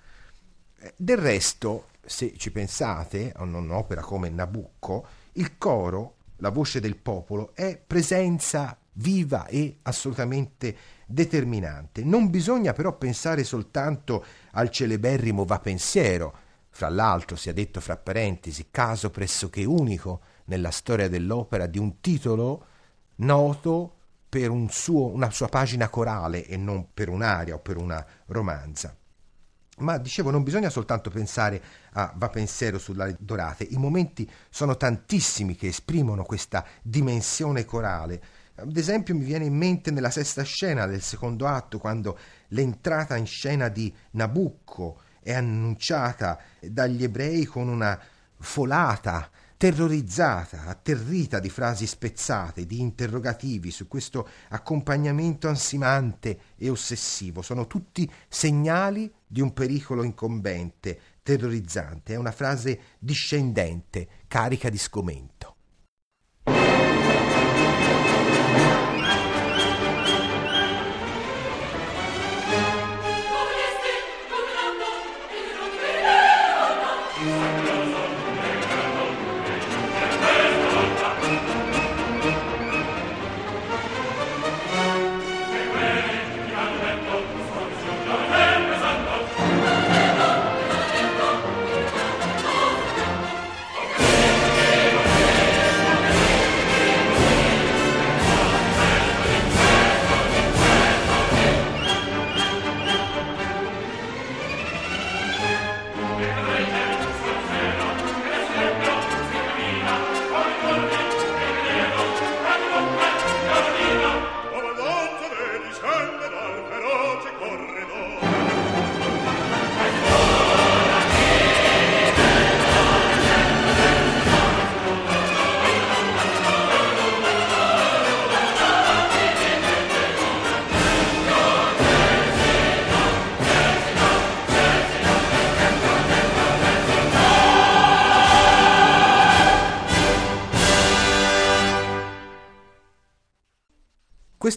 Eh, 0.76 0.92
del 0.96 1.18
resto, 1.18 1.90
se 2.04 2.36
ci 2.36 2.50
pensate 2.50 3.30
a 3.32 3.44
un'opera 3.44 4.00
come 4.00 4.28
Nabucco, 4.28 5.06
il 5.34 5.56
coro, 5.56 6.16
la 6.38 6.50
voce 6.50 6.80
del 6.80 6.96
popolo, 6.96 7.54
è 7.54 7.78
presenza 7.78 8.76
viva 8.94 9.46
e 9.46 9.78
assolutamente 9.82 10.76
determinante. 11.06 12.02
Non 12.02 12.28
bisogna 12.28 12.72
però 12.72 12.98
pensare 12.98 13.44
soltanto 13.44 14.24
al 14.50 14.70
celeberrimo 14.70 15.44
Va 15.44 15.60
pensiero, 15.60 16.42
fra 16.74 16.88
l'altro 16.88 17.36
sia 17.36 17.52
detto 17.52 17.80
fra 17.80 17.96
parentesi, 17.96 18.66
caso 18.72 19.08
pressoché 19.10 19.64
unico 19.64 20.20
nella 20.46 20.72
storia 20.72 21.08
dell'opera 21.08 21.66
di 21.66 21.78
un 21.78 22.00
titolo 22.00 22.66
noto 23.16 23.94
per 24.28 24.50
un 24.50 24.68
suo, 24.68 25.06
una 25.06 25.30
sua 25.30 25.46
pagina 25.46 25.88
corale 25.88 26.44
e 26.44 26.56
non 26.56 26.88
per 26.92 27.10
un'aria 27.10 27.54
o 27.54 27.60
per 27.60 27.76
una 27.76 28.04
romanza. 28.26 28.92
Ma 29.78 29.98
dicevo, 29.98 30.30
non 30.30 30.42
bisogna 30.42 30.68
soltanto 30.68 31.10
pensare 31.10 31.62
a 31.92 32.12
Va 32.16 32.28
pensiero 32.28 32.80
sulle 32.80 33.14
dorate, 33.20 33.62
i 33.62 33.76
momenti 33.76 34.28
sono 34.50 34.76
tantissimi 34.76 35.54
che 35.54 35.68
esprimono 35.68 36.24
questa 36.24 36.66
dimensione 36.82 37.64
corale. 37.64 38.20
Ad 38.56 38.76
esempio 38.76 39.14
mi 39.14 39.22
viene 39.22 39.44
in 39.44 39.54
mente 39.54 39.92
nella 39.92 40.10
sesta 40.10 40.42
scena 40.42 40.86
del 40.86 41.02
secondo 41.02 41.46
atto, 41.46 41.78
quando 41.78 42.18
l'entrata 42.48 43.16
in 43.16 43.26
scena 43.26 43.68
di 43.68 43.94
Nabucco 44.10 45.03
è 45.24 45.32
annunciata 45.32 46.38
dagli 46.60 47.02
ebrei 47.02 47.46
con 47.46 47.68
una 47.68 47.98
folata 48.38 49.30
terrorizzata, 49.56 50.66
atterrita 50.66 51.38
di 51.38 51.48
frasi 51.48 51.86
spezzate, 51.86 52.66
di 52.66 52.80
interrogativi 52.80 53.70
su 53.70 53.88
questo 53.88 54.28
accompagnamento 54.50 55.48
ansimante 55.48 56.38
e 56.56 56.68
ossessivo. 56.68 57.40
Sono 57.40 57.66
tutti 57.66 58.08
segnali 58.28 59.10
di 59.26 59.40
un 59.40 59.54
pericolo 59.54 60.02
incombente, 60.02 61.00
terrorizzante. 61.22 62.12
È 62.12 62.16
una 62.16 62.32
frase 62.32 62.78
discendente, 62.98 64.06
carica 64.28 64.68
di 64.68 64.78
sgomento. 64.78 65.53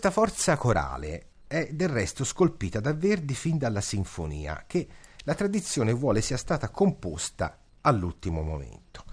Questa 0.08 0.26
forza 0.26 0.56
corale 0.56 1.26
è 1.48 1.68
del 1.74 1.90
resto 1.90 2.24
scolpita 2.24 2.80
da 2.80 2.94
Verdi 2.94 3.34
fin 3.34 3.58
dalla 3.58 3.82
sinfonia, 3.82 4.64
che 4.66 4.88
la 5.26 5.36
tradizione 5.36 5.92
vuole 5.92 6.22
sia 6.22 6.38
stata 6.38 6.70
composta 6.70 7.58
all'ultimo 7.82 8.42
momento. 8.42 9.04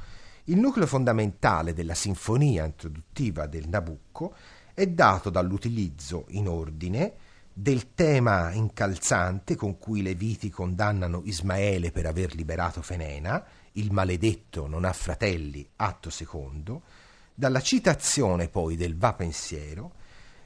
Il 0.44 0.60
nucleo 0.60 0.86
fondamentale 0.86 1.72
della 1.72 1.96
sinfonia 1.96 2.64
introduttiva 2.64 3.46
del 3.46 3.66
Nabucco 3.66 4.36
è 4.72 4.86
dato 4.86 5.30
dall'utilizzo 5.30 6.26
in 6.28 6.46
ordine 6.46 7.14
del 7.52 7.94
tema 7.94 8.52
incalzante 8.52 9.56
con 9.56 9.78
cui 9.78 10.00
le 10.00 10.14
viti 10.14 10.48
condannano 10.48 11.22
Ismaele 11.24 11.90
per 11.90 12.06
aver 12.06 12.36
liberato 12.36 12.82
Fenena, 12.82 13.44
il 13.72 13.90
maledetto 13.90 14.68
non 14.68 14.84
ha 14.84 14.92
fratelli, 14.92 15.68
atto 15.74 16.08
secondo, 16.08 16.82
dalla 17.34 17.60
citazione 17.60 18.46
poi 18.46 18.76
del 18.76 18.96
va 18.96 19.12
pensiero 19.12 20.02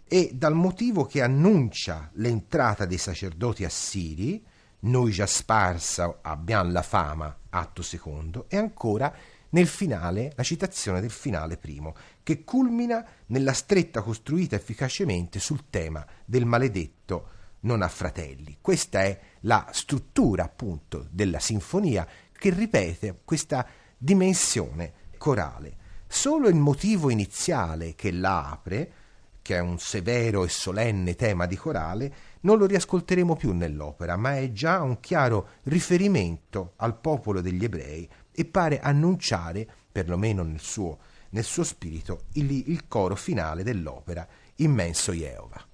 e 0.09 0.31
dal 0.35 0.55
motivo 0.55 1.05
che 1.05 1.23
annuncia 1.23 2.11
l'entrata 2.15 2.87
dei 2.87 2.99
sacerdoti 2.99 3.65
assiri, 3.65 4.45
noi 4.81 5.13
già 5.13 5.27
sparsa 5.27 6.19
abbiamo 6.23 6.71
la 6.71 6.83
fama, 6.83 7.37
atto 7.51 7.83
secondo, 7.83 8.47
e 8.49 8.57
ancora 8.57 9.15
nel 9.51 9.67
finale, 9.67 10.33
la 10.37 10.43
citazione 10.43 11.01
del 11.01 11.11
finale 11.11 11.57
primo, 11.57 11.95
che 12.23 12.45
culmina 12.45 13.05
nella 13.27 13.53
stretta 13.53 14.03
costruita 14.03 14.57
efficacemente 14.57 15.39
sul 15.39 15.65
tema 15.71 16.05
del 16.25 16.45
maledetto 16.45 17.37
non 17.61 17.83
ha 17.83 17.89
fratelli. 17.89 18.59
Questa 18.61 19.03
è 19.03 19.19
la 19.41 19.69
struttura 19.73 20.45
appunto 20.45 21.07
della 21.11 21.41
sinfonia 21.41 22.07
che 22.33 22.51
ripete 22.51 23.21
questa 23.25 23.67
dimensione 23.97 24.93
corale. 25.17 25.77
Solo 26.07 26.49
il 26.49 26.55
motivo 26.55 27.11
iniziale 27.11 27.95
che 27.95 28.13
la 28.13 28.51
apre, 28.51 28.93
che 29.49 29.57
è 29.57 29.61
un 29.61 29.79
severo 29.79 30.45
e 30.45 30.51
solenne 30.51 31.17
tema 31.17 31.47
di 31.47 31.57
corale, 31.57 32.15
non 32.41 32.59
lo 32.59 32.67
riascolteremo 32.67 33.35
più 33.35 33.55
nell'opera, 33.55 34.15
ma 34.15 34.37
è 34.37 34.53
già 34.53 34.83
un 34.83 35.01
chiaro 35.01 35.53
riferimento 35.63 36.75
al 36.77 37.01
popolo 37.01 37.41
degli 37.41 37.65
ebrei 37.65 38.07
e 38.31 38.45
pare 38.45 38.79
annunciare, 38.79 39.67
perlomeno 39.91 40.43
nel 40.43 40.61
suo, 40.61 40.99
nel 41.31 41.45
suo 41.45 41.65
spirito, 41.65 42.25
il, 42.35 42.69
il 42.69 42.87
coro 42.89 43.17
finale 43.17 43.63
dell'opera, 43.63 44.29
Immenso 44.57 45.13
Jehovah. 45.13 45.68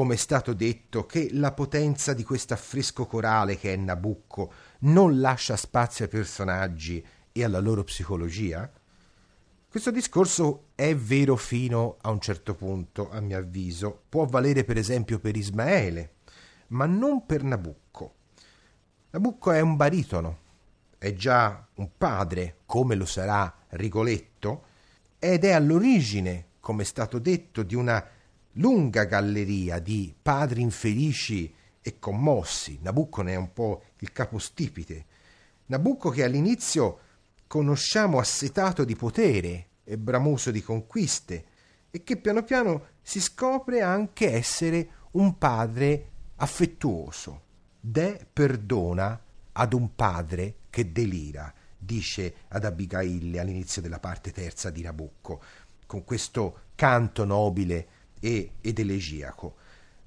Come 0.00 0.14
è 0.14 0.16
stato 0.16 0.54
detto, 0.54 1.04
che 1.04 1.28
la 1.32 1.52
potenza 1.52 2.14
di 2.14 2.24
questo 2.24 2.54
affresco 2.54 3.04
corale 3.04 3.58
che 3.58 3.74
è 3.74 3.76
Nabucco 3.76 4.50
non 4.78 5.20
lascia 5.20 5.56
spazio 5.56 6.06
ai 6.06 6.10
personaggi 6.10 7.04
e 7.30 7.44
alla 7.44 7.58
loro 7.58 7.84
psicologia? 7.84 8.72
Questo 9.68 9.90
discorso 9.90 10.68
è 10.74 10.96
vero 10.96 11.36
fino 11.36 11.98
a 12.00 12.08
un 12.08 12.18
certo 12.18 12.54
punto, 12.54 13.10
a 13.10 13.20
mio 13.20 13.36
avviso. 13.36 14.04
Può 14.08 14.24
valere 14.24 14.64
per 14.64 14.78
esempio 14.78 15.18
per 15.18 15.36
Ismaele, 15.36 16.14
ma 16.68 16.86
non 16.86 17.26
per 17.26 17.42
Nabucco. 17.42 18.14
Nabucco 19.10 19.50
è 19.50 19.60
un 19.60 19.76
baritono, 19.76 20.38
è 20.96 21.12
già 21.12 21.68
un 21.74 21.90
padre, 21.98 22.60
come 22.64 22.94
lo 22.94 23.04
sarà 23.04 23.54
Rigoletto, 23.68 24.64
ed 25.18 25.44
è 25.44 25.52
all'origine, 25.52 26.46
come 26.58 26.84
è 26.84 26.86
stato 26.86 27.18
detto, 27.18 27.62
di 27.62 27.74
una 27.74 28.02
lunga 28.54 29.04
galleria 29.04 29.78
di 29.78 30.14
padri 30.20 30.62
infelici 30.62 31.52
e 31.80 31.98
commossi. 31.98 32.78
Nabucco 32.82 33.22
ne 33.22 33.32
è 33.32 33.36
un 33.36 33.52
po' 33.52 33.82
il 33.98 34.12
capostipite. 34.12 35.04
Nabucco 35.66 36.10
che 36.10 36.24
all'inizio 36.24 36.98
conosciamo 37.46 38.18
assetato 38.18 38.84
di 38.84 38.96
potere 38.96 39.66
e 39.84 39.96
bramoso 39.98 40.50
di 40.50 40.62
conquiste 40.62 41.44
e 41.90 42.02
che 42.02 42.16
piano 42.16 42.42
piano 42.42 42.86
si 43.02 43.20
scopre 43.20 43.80
anche 43.82 44.32
essere 44.32 44.88
un 45.12 45.38
padre 45.38 46.08
affettuoso. 46.36 47.48
De 47.80 48.26
perdona 48.32 49.20
ad 49.52 49.72
un 49.72 49.94
padre 49.94 50.54
che 50.70 50.92
delira, 50.92 51.52
dice 51.76 52.34
ad 52.48 52.64
Abigail 52.64 53.38
all'inizio 53.38 53.82
della 53.82 53.98
parte 53.98 54.32
terza 54.32 54.70
di 54.70 54.82
Nabucco, 54.82 55.42
con 55.86 56.04
questo 56.04 56.68
canto 56.74 57.24
nobile 57.24 57.88
e, 58.20 58.52
ed 58.60 58.78
elegiaco. 58.78 59.56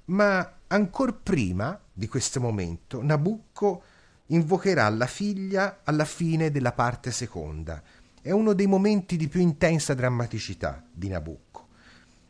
Ma 0.06 0.58
ancor 0.66 1.20
prima 1.22 1.78
di 1.92 2.08
questo 2.08 2.40
momento 2.40 3.02
Nabucco 3.02 3.82
invocherà 4.26 4.88
la 4.88 5.06
figlia 5.06 5.80
alla 5.84 6.04
fine 6.04 6.50
della 6.50 6.72
parte 6.72 7.10
seconda. 7.10 7.82
È 8.20 8.30
uno 8.30 8.54
dei 8.54 8.66
momenti 8.66 9.16
di 9.16 9.28
più 9.28 9.40
intensa 9.40 9.92
drammaticità 9.92 10.82
di 10.90 11.08
Nabucco. 11.08 11.68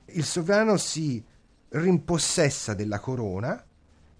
Il 0.07 0.25
sovrano 0.25 0.77
si 0.77 1.23
rimpossessa 1.68 2.75
della 2.75 2.99
corona 2.99 3.64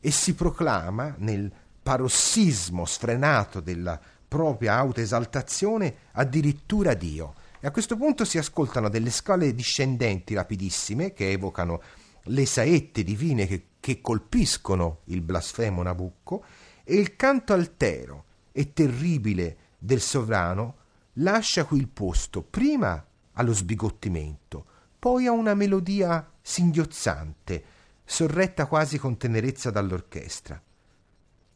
e 0.01 0.11
si 0.11 0.35
proclama 0.35 1.15
nel 1.19 1.51
parossismo 1.83 2.85
sfrenato 2.85 3.61
della 3.61 4.01
propria 4.27 4.77
autoesaltazione 4.77 5.95
addirittura 6.13 6.95
Dio. 6.95 7.35
E 7.65 7.69
a 7.69 7.71
questo 7.71 7.97
punto 7.97 8.27
si 8.27 8.37
ascoltano 8.37 8.91
delle 8.91 9.09
scale 9.09 9.55
discendenti 9.55 10.35
rapidissime 10.35 11.15
che 11.15 11.31
evocano 11.31 11.81
le 12.25 12.45
saette 12.45 13.03
divine 13.03 13.47
che, 13.47 13.69
che 13.81 14.03
colpiscono 14.03 14.99
il 15.05 15.23
blasfemo 15.23 15.83
Nabucco 15.83 16.45
e 16.85 16.97
il 16.97 17.17
canto 17.17 17.55
altero 17.55 18.25
e 18.53 18.75
terribile 18.75 19.57
del 19.79 20.03
sovrano 20.03 20.77
lascia 21.15 21.65
qui 21.65 21.79
il 21.79 21.89
posto 21.89 22.43
prima 22.43 23.03
allo 23.33 23.55
sbigottimento, 23.55 24.67
poi 24.99 25.25
a 25.25 25.33
una 25.33 25.55
melodia 25.55 26.33
singhiozzante, 26.43 27.65
sorretta 28.05 28.67
quasi 28.67 28.99
con 28.99 29.17
tenerezza 29.17 29.71
dall'orchestra. 29.71 30.63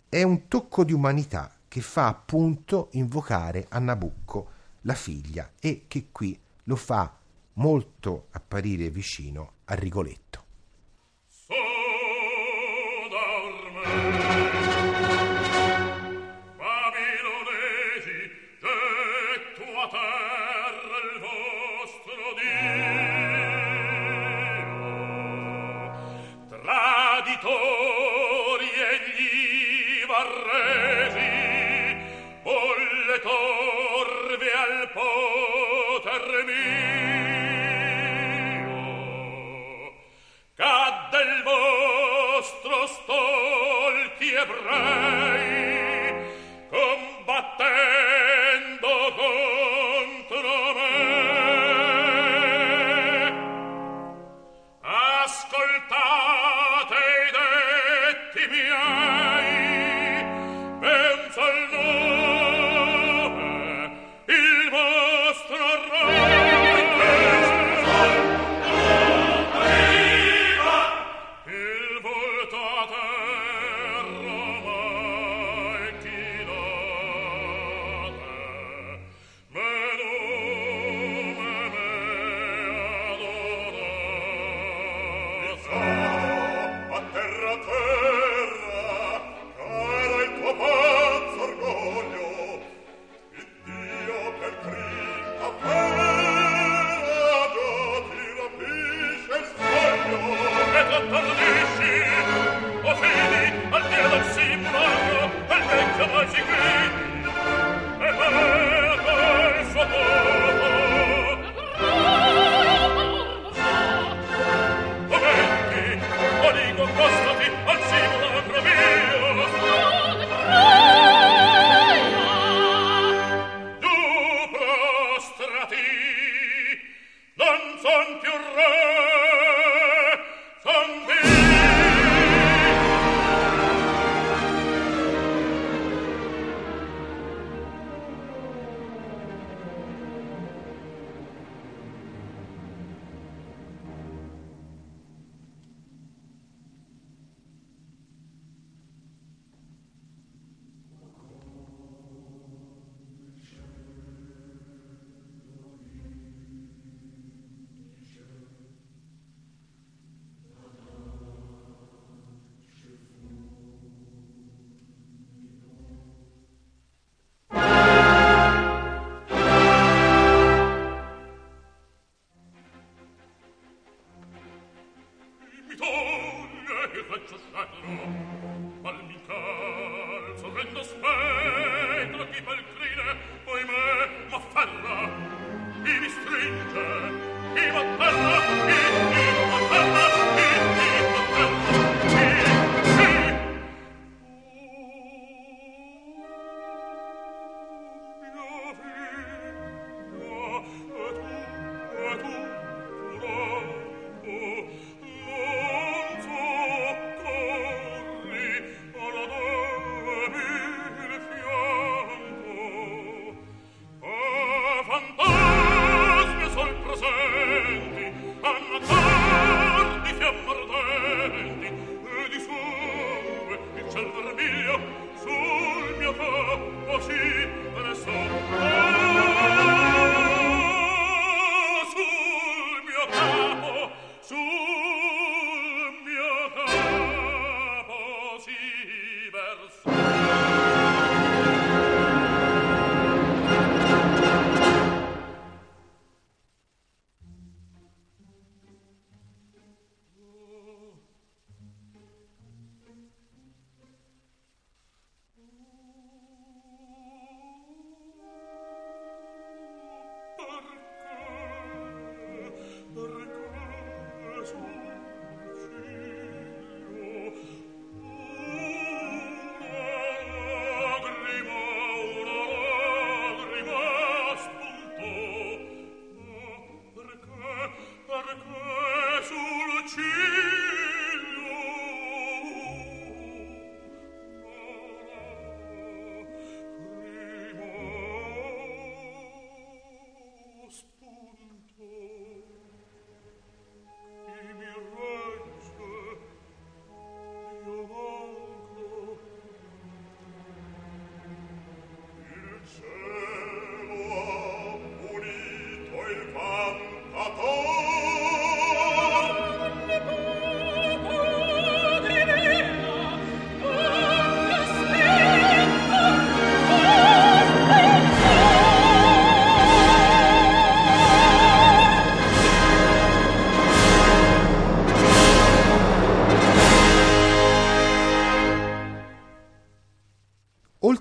È 0.09 0.23
un 0.23 0.49
tocco 0.49 0.85
di 0.85 0.95
umanità 0.95 1.55
che 1.69 1.83
fa 1.83 2.07
appunto 2.07 2.89
invocare 2.93 3.67
a 3.69 3.79
Nabucco 3.79 4.57
la 4.89 4.95
figlia 4.95 5.53
e 5.61 5.85
che 5.87 6.09
qui 6.11 6.41
lo 6.65 6.75
fa 6.75 7.15
molto 7.55 8.29
apparire 8.31 8.89
vicino 8.89 9.57
a 9.67 9.75
Rigoletto. 9.75 10.48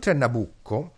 Oltre 0.07 0.23
a 0.23 0.25
Nabucco, 0.25 0.93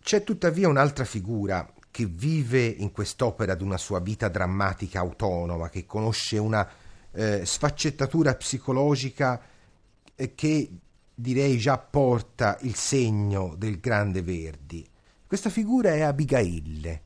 c'è 0.00 0.22
tuttavia 0.22 0.68
un'altra 0.68 1.04
figura 1.04 1.68
che 1.90 2.06
vive 2.06 2.64
in 2.64 2.92
quest'opera 2.92 3.54
ad 3.54 3.62
una 3.62 3.78
sua 3.78 3.98
vita 3.98 4.28
drammatica 4.28 5.00
autonoma, 5.00 5.68
che 5.68 5.86
conosce 5.86 6.38
una 6.38 6.68
eh, 7.10 7.44
sfaccettatura 7.44 8.36
psicologica 8.36 9.42
eh, 10.14 10.36
che 10.36 10.70
direi 11.12 11.58
già 11.58 11.78
porta 11.78 12.56
il 12.60 12.76
segno 12.76 13.56
del 13.58 13.80
grande 13.80 14.22
Verdi. 14.22 14.88
Questa 15.26 15.50
figura 15.50 15.92
è 15.92 16.02
Abigaille. 16.02 17.02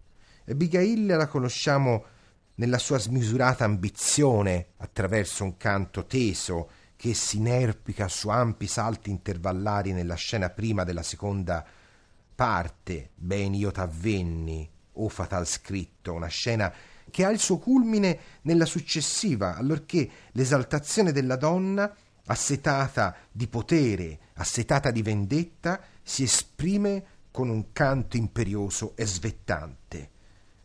Abigaille 0.49 1.17
la 1.17 1.29
conosciamo 1.29 2.05
nella 2.57 2.79
sua 2.79 2.99
smisurata 2.99 3.65
ambizione 3.65 4.73
attraverso 4.77 5.45
un 5.45 5.57
canto 5.57 6.05
teso 6.05 6.69
che 6.99 7.15
si 7.15 7.37
inerpica 7.37 8.09
su 8.09 8.29
ampi 8.29 8.67
salti 8.67 9.11
intervallari 9.11 9.93
nella 9.93 10.17
scena 10.17 10.51
prima 10.51 10.83
della 10.83 11.05
seconda 11.05 11.65
parte, 12.35 13.11
Ben 13.15 13.55
io 13.55 13.71
t'avvenni, 13.71 14.69
o 14.95 15.09
fatal 15.09 15.47
scritto, 15.47 16.13
una 16.13 16.27
scena 16.27 16.75
che 17.09 17.25
ha 17.25 17.31
il 17.31 17.39
suo 17.39 17.59
culmine 17.59 18.19
nella 18.43 18.65
successiva, 18.65 19.55
allorché 19.55 20.11
l'esaltazione 20.33 21.13
della 21.13 21.37
donna, 21.37 21.95
assetata 22.27 23.15
di 23.31 23.47
potere, 23.47 24.19
assetata 24.35 24.91
di 24.91 25.03
vendetta, 25.03 25.81
si 26.03 26.25
esprime 26.25 27.05
con 27.31 27.49
un 27.49 27.71
canto 27.71 28.17
imperioso 28.17 28.97
e 28.97 29.07
svettante. 29.07 30.11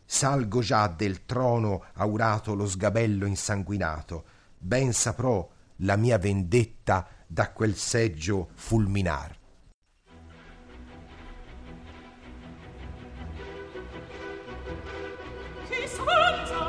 Salgo 0.03 0.61
già 0.61 0.87
del 0.87 1.25
trono 1.27 1.85
aurato 1.93 2.55
lo 2.55 2.67
sgabello 2.67 3.27
insanguinato, 3.27 4.25
ben 4.57 4.93
saprò 4.93 5.52
la 5.77 5.95
mia 5.95 6.17
vendetta 6.17 7.07
da 7.27 7.51
quel 7.51 7.75
seggio 7.75 8.49
fulminar. 8.53 9.37
Chi 15.67 15.87
sono? 15.87 16.62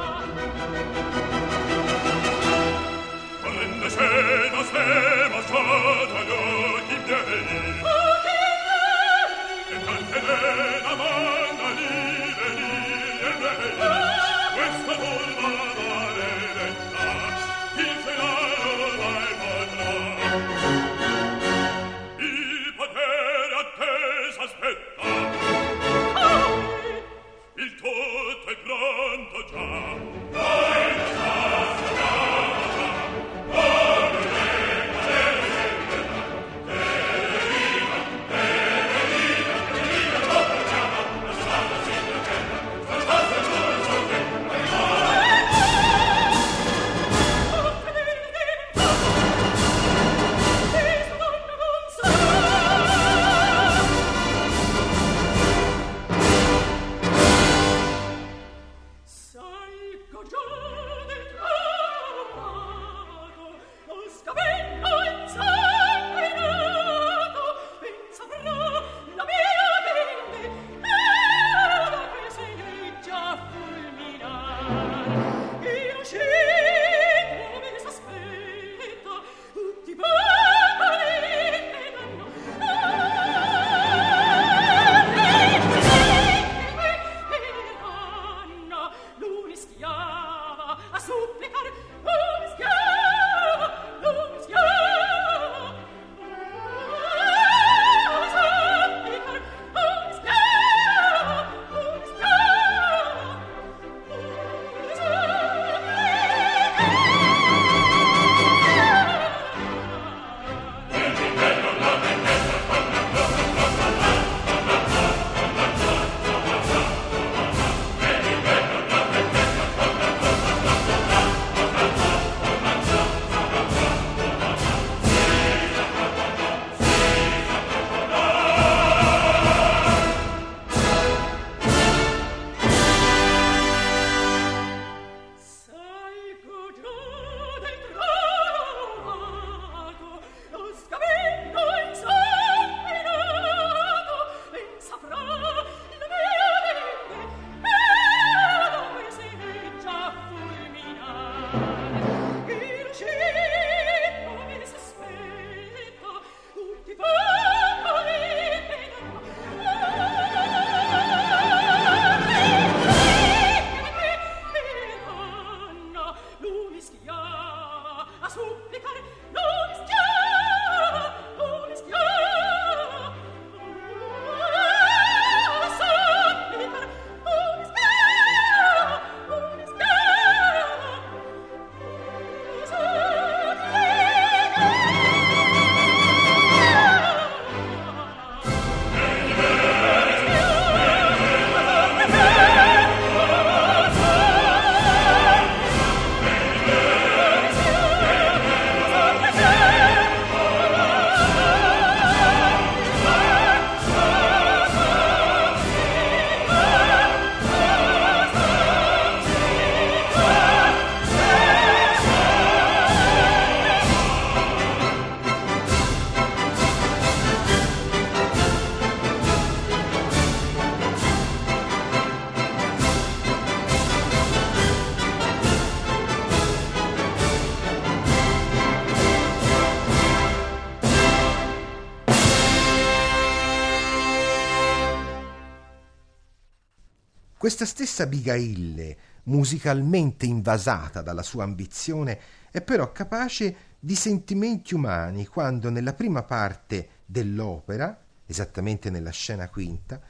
Questa 237.45 237.67
stessa 237.67 238.05
Abigail, 238.05 238.97
musicalmente 239.25 240.25
invasata 240.25 241.03
dalla 241.03 241.23
sua 241.23 241.45
ambizione, 241.45 242.19
è 242.51 242.63
però 242.63 242.91
capace 242.91 243.57
di 243.79 243.95
sentimenti 243.95 244.75
umani 244.75 245.27
quando 245.27 245.69
nella 245.69 245.93
prima 245.93 246.23
parte 246.23 247.03
dell'opera, 247.05 248.03
esattamente 248.25 248.89
nella 248.89 249.11
scena 249.11 249.51
quinta, 249.51 250.01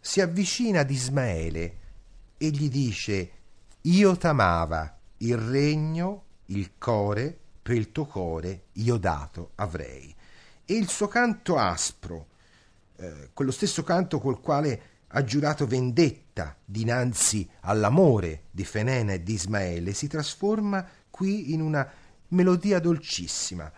si 0.00 0.20
avvicina 0.20 0.82
ad 0.82 0.90
Ismaele 0.92 1.78
e 2.38 2.48
gli 2.50 2.70
dice 2.70 3.30
Io 3.80 4.16
t'amava, 4.16 5.00
il 5.16 5.36
regno, 5.36 6.22
il 6.46 6.78
core, 6.78 7.36
per 7.60 7.74
il 7.74 7.90
tuo 7.90 8.06
core 8.06 8.66
io 8.74 8.98
dato 8.98 9.50
avrei. 9.56 10.14
E 10.64 10.74
il 10.74 10.88
suo 10.88 11.08
canto 11.08 11.56
aspro, 11.56 12.28
eh, 12.98 13.30
quello 13.32 13.50
stesso 13.50 13.82
canto 13.82 14.20
col 14.20 14.40
quale 14.40 14.87
ha 15.08 15.24
giurato 15.24 15.66
vendetta 15.66 16.56
dinanzi 16.64 17.48
all'amore 17.60 18.44
di 18.50 18.64
Fenena 18.64 19.12
e 19.12 19.22
di 19.22 19.34
Ismaele, 19.34 19.92
si 19.92 20.06
trasforma 20.06 20.86
qui 21.10 21.52
in 21.52 21.60
una 21.60 21.88
melodia 22.28 22.78
dolcissima, 22.78 23.70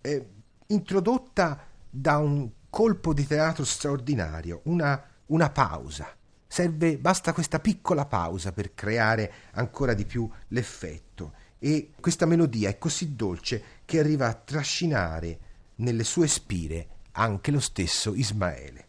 eh, 0.00 0.26
introdotta 0.66 1.64
da 1.90 2.18
un 2.18 2.50
colpo 2.70 3.12
di 3.12 3.26
teatro 3.26 3.64
straordinario, 3.64 4.60
una, 4.64 5.02
una 5.26 5.50
pausa. 5.50 6.14
Serve, 6.46 6.96
basta 6.96 7.32
questa 7.32 7.58
piccola 7.58 8.06
pausa 8.06 8.52
per 8.52 8.74
creare 8.74 9.32
ancora 9.52 9.94
di 9.94 10.04
più 10.04 10.30
l'effetto. 10.48 11.32
E 11.58 11.92
questa 11.98 12.24
melodia 12.24 12.68
è 12.68 12.78
così 12.78 13.16
dolce 13.16 13.62
che 13.84 13.98
arriva 13.98 14.28
a 14.28 14.34
trascinare 14.34 15.38
nelle 15.76 16.04
sue 16.04 16.28
spire 16.28 16.88
anche 17.12 17.50
lo 17.50 17.60
stesso 17.60 18.14
Ismaele. 18.14 18.87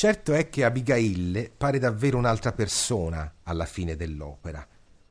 Certo 0.00 0.32
è 0.32 0.48
che 0.48 0.64
Abigail 0.64 1.52
pare 1.54 1.78
davvero 1.78 2.16
un'altra 2.16 2.52
persona 2.52 3.34
alla 3.42 3.66
fine 3.66 3.96
dell'opera. 3.96 4.66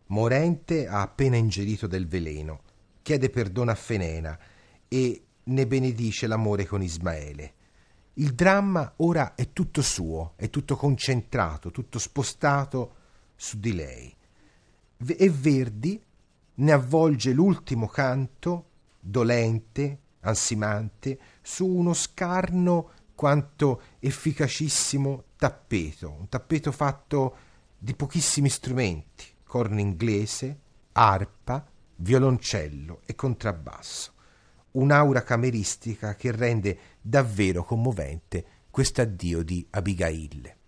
Morente 0.07 0.87
ha 0.87 1.01
appena 1.01 1.35
ingerito 1.35 1.85
del 1.85 2.07
veleno, 2.07 2.61
chiede 3.03 3.29
perdono 3.29 3.69
a 3.69 3.75
Fenena 3.75 4.35
e 4.87 5.23
ne 5.43 5.67
benedice 5.67 6.25
l'amore 6.25 6.65
con 6.65 6.81
Ismaele. 6.81 7.53
Il 8.13 8.33
dramma 8.33 8.93
ora 8.95 9.35
è 9.35 9.53
tutto 9.53 9.83
suo, 9.83 10.33
è 10.35 10.49
tutto 10.49 10.75
concentrato, 10.75 11.69
tutto 11.69 11.99
spostato 11.99 12.95
su 13.35 13.59
di 13.59 13.75
lei. 13.75 14.11
E 15.05 15.29
Verdi 15.29 16.01
ne 16.55 16.71
avvolge 16.71 17.31
l'ultimo 17.31 17.85
canto, 17.85 18.69
dolente, 18.99 19.99
ansimante, 20.21 21.19
su 21.43 21.67
uno 21.67 21.93
scarno 21.93 22.93
quanto 23.19 23.81
efficacissimo 23.99 25.25
tappeto, 25.35 26.09
un 26.09 26.29
tappeto 26.29 26.71
fatto 26.71 27.35
di 27.77 27.93
pochissimi 27.93 28.47
strumenti, 28.47 29.25
corno 29.43 29.81
inglese, 29.81 30.57
arpa, 30.93 31.69
violoncello 31.97 33.01
e 33.05 33.15
contrabbasso. 33.15 34.13
Un'aura 34.71 35.21
cameristica 35.23 36.15
che 36.15 36.31
rende 36.31 36.79
davvero 37.01 37.65
commovente 37.65 38.45
questo 38.69 39.01
addio 39.01 39.43
di 39.43 39.67
Abigail. 39.69 40.58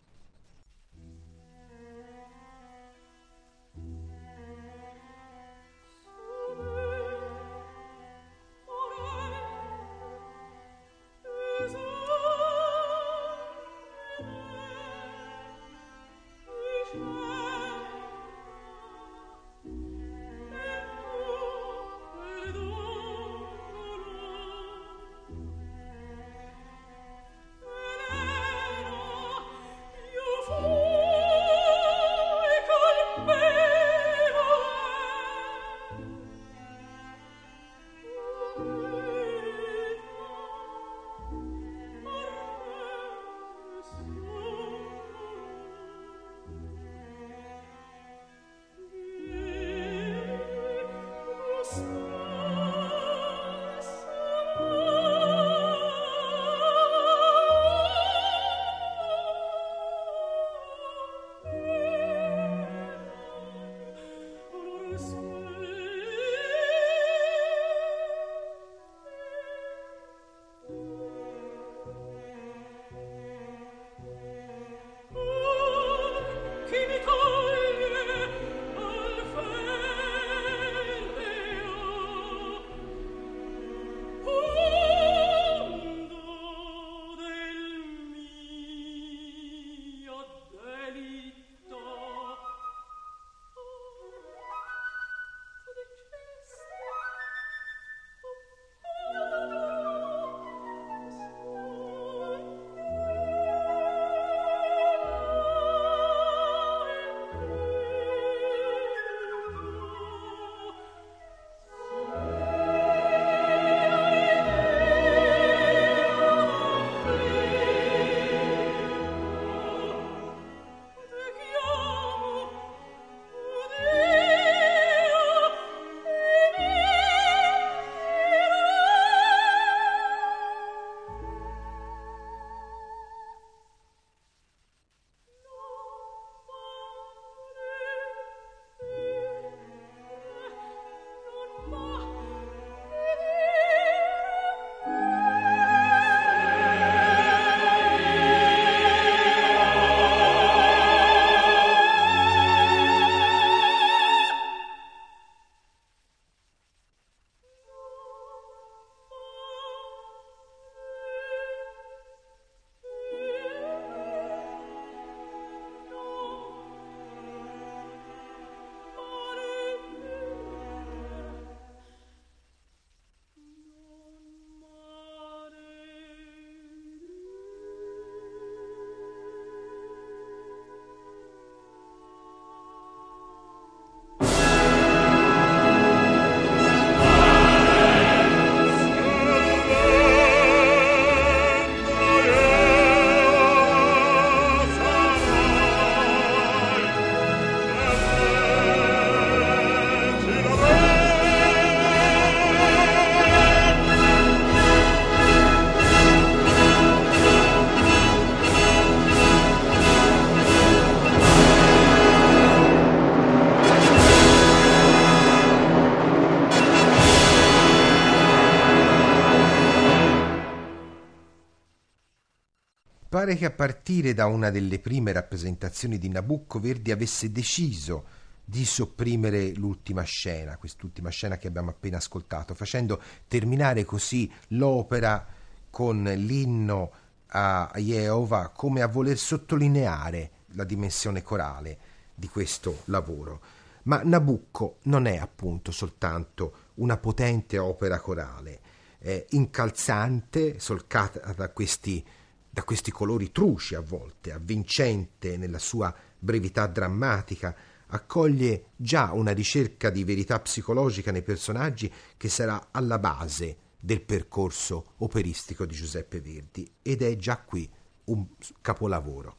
Pare 223.32 223.44
che 223.44 223.50
a 223.50 223.56
partire 223.56 224.14
da 224.14 224.26
una 224.26 224.50
delle 224.50 224.80
prime 224.80 225.14
rappresentazioni 225.14 225.98
di 225.98 226.10
Nabucco 226.10 226.60
Verdi 226.60 226.92
avesse 226.92 227.32
deciso 227.32 228.04
di 228.44 228.66
sopprimere 228.66 229.54
l'ultima 229.54 230.04
scena, 230.04 230.58
quest'ultima 230.58 231.10
scena 231.12 231.38
che 231.38 231.48
abbiamo 231.48 231.70
appena 231.70 231.96
ascoltato, 231.96 232.54
facendo 232.56 233.02
terminare 233.30 233.86
così 233.86 234.30
l'opera 234.50 235.26
con 235.70 236.04
l'inno 236.04 236.92
a 237.28 237.72
Jehovah 237.78 238.50
come 238.50 238.82
a 238.82 238.88
voler 238.88 239.18
sottolineare 239.18 240.32
la 240.48 240.66
dimensione 240.66 241.24
corale 241.24 241.78
di 242.14 242.28
questo 242.28 242.82
lavoro. 242.86 243.40
Ma 243.84 244.02
Nabucco 244.04 244.80
non 244.84 245.06
è 245.06 245.16
appunto 245.16 245.72
soltanto 245.72 246.72
una 246.76 246.98
potente 246.98 247.58
opera 247.58 248.02
corale, 248.02 248.60
è 248.98 249.26
incalzante, 249.30 250.60
solcata 250.60 251.32
da 251.32 251.50
questi 251.52 252.06
da 252.54 252.64
questi 252.64 252.92
colori 252.92 253.32
truci 253.32 253.76
a 253.76 253.80
volte, 253.80 254.34
avvincente 254.34 255.38
nella 255.38 255.58
sua 255.58 255.96
brevità 256.20 256.68
drammatica, 256.68 257.56
accoglie 257.88 258.66
già 258.76 259.14
una 259.14 259.32
ricerca 259.32 259.90
di 259.90 260.04
verità 260.04 260.38
psicologica 260.40 261.12
nei 261.12 261.24
personaggi 261.24 261.92
che 262.18 262.28
sarà 262.28 262.68
alla 262.72 263.00
base 263.00 263.58
del 263.80 264.02
percorso 264.02 264.94
operistico 264.98 265.66
di 265.66 265.74
Giuseppe 265.74 266.20
Verdi 266.20 266.70
ed 266.82 267.02
è 267.02 267.16
già 267.16 267.40
qui 267.40 267.70
un 268.06 268.26
capolavoro. 268.62 269.38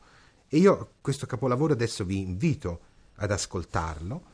E 0.48 0.56
io 0.56 0.94
questo 1.02 1.26
capolavoro 1.26 1.74
adesso 1.74 2.04
vi 2.04 2.20
invito 2.20 2.80
ad 3.16 3.30
ascoltarlo. 3.30 4.30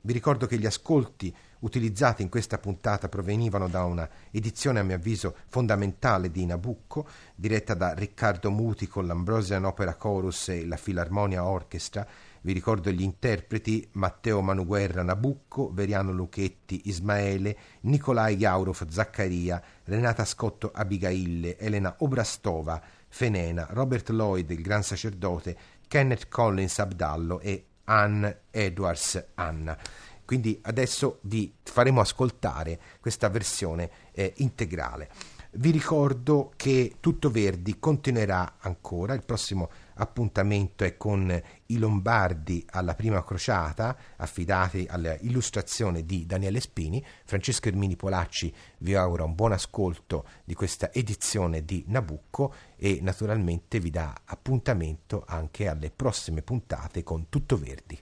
Vi 0.00 0.12
ricordo 0.12 0.46
che 0.46 0.58
gli 0.58 0.66
ascolti 0.66 1.34
utilizzati 1.62 2.22
in 2.22 2.28
questa 2.28 2.58
puntata 2.58 3.08
provenivano 3.08 3.68
da 3.68 3.84
una 3.84 4.08
edizione 4.30 4.80
a 4.80 4.82
mio 4.82 4.96
avviso 4.96 5.34
fondamentale 5.48 6.30
di 6.30 6.46
Nabucco, 6.46 7.06
diretta 7.34 7.74
da 7.74 7.94
Riccardo 7.94 8.50
Muti 8.50 8.86
con 8.86 9.06
l'Ambrosian 9.06 9.64
Opera 9.64 9.94
Chorus 9.96 10.48
e 10.50 10.66
la 10.66 10.76
Filarmonia 10.76 11.44
Orchestra. 11.44 12.06
Vi 12.44 12.52
ricordo 12.52 12.90
gli 12.90 13.02
interpreti 13.02 13.88
Matteo 13.92 14.40
Manuguerra 14.42 15.02
Nabucco, 15.02 15.70
Veriano 15.72 16.12
Lucchetti 16.12 16.82
Ismaele, 16.84 17.56
Nicolai 17.82 18.36
Jaurov 18.36 18.88
Zaccaria, 18.88 19.62
Renata 19.84 20.24
Scotto 20.24 20.70
Abigaille, 20.74 21.56
Elena 21.56 21.94
Obrastova 21.98 22.82
Fenena, 23.14 23.66
Robert 23.70 24.08
Lloyd 24.08 24.50
il 24.50 24.62
Gran 24.62 24.82
Sacerdote, 24.82 25.56
Kenneth 25.86 26.28
Collins 26.28 26.78
Abdallo 26.78 27.40
e 27.40 27.66
Anne 27.84 28.44
Edwards 28.50 29.22
Anna. 29.34 29.76
Quindi 30.24 30.58
adesso 30.62 31.18
vi 31.22 31.52
faremo 31.62 32.00
ascoltare 32.00 32.78
questa 33.00 33.28
versione 33.28 33.90
eh, 34.12 34.32
integrale. 34.36 35.08
Vi 35.54 35.70
ricordo 35.70 36.50
che 36.56 36.94
Tutto 36.98 37.30
Verdi 37.30 37.78
continuerà 37.78 38.54
ancora, 38.60 39.12
il 39.12 39.22
prossimo 39.22 39.68
appuntamento 39.96 40.82
è 40.82 40.96
con 40.96 41.42
i 41.66 41.76
Lombardi 41.76 42.64
alla 42.70 42.94
prima 42.94 43.22
crociata, 43.22 43.94
affidati 44.16 44.86
all'illustrazione 44.88 46.06
di 46.06 46.24
Daniele 46.24 46.58
Spini. 46.58 47.04
Francesco 47.24 47.68
Ermini 47.68 47.96
Polacci 47.96 48.50
vi 48.78 48.94
augura 48.94 49.24
un 49.24 49.34
buon 49.34 49.52
ascolto 49.52 50.26
di 50.42 50.54
questa 50.54 50.90
edizione 50.90 51.66
di 51.66 51.84
Nabucco 51.86 52.54
e 52.74 53.00
naturalmente 53.02 53.78
vi 53.78 53.90
dà 53.90 54.22
appuntamento 54.24 55.22
anche 55.26 55.68
alle 55.68 55.90
prossime 55.90 56.40
puntate 56.40 57.02
con 57.02 57.28
Tutto 57.28 57.58
Verdi. 57.58 58.00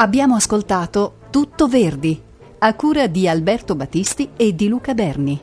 Abbiamo 0.00 0.36
ascoltato 0.36 1.16
Tutto 1.28 1.66
Verdi, 1.66 2.22
a 2.58 2.74
cura 2.74 3.08
di 3.08 3.26
Alberto 3.26 3.74
Battisti 3.74 4.30
e 4.36 4.54
di 4.54 4.68
Luca 4.68 4.94
Berni. 4.94 5.40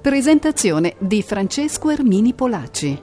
Presentazione 0.00 0.94
di 0.98 1.20
Francesco 1.20 1.90
Ermini 1.90 2.32
Polacci. 2.32 3.02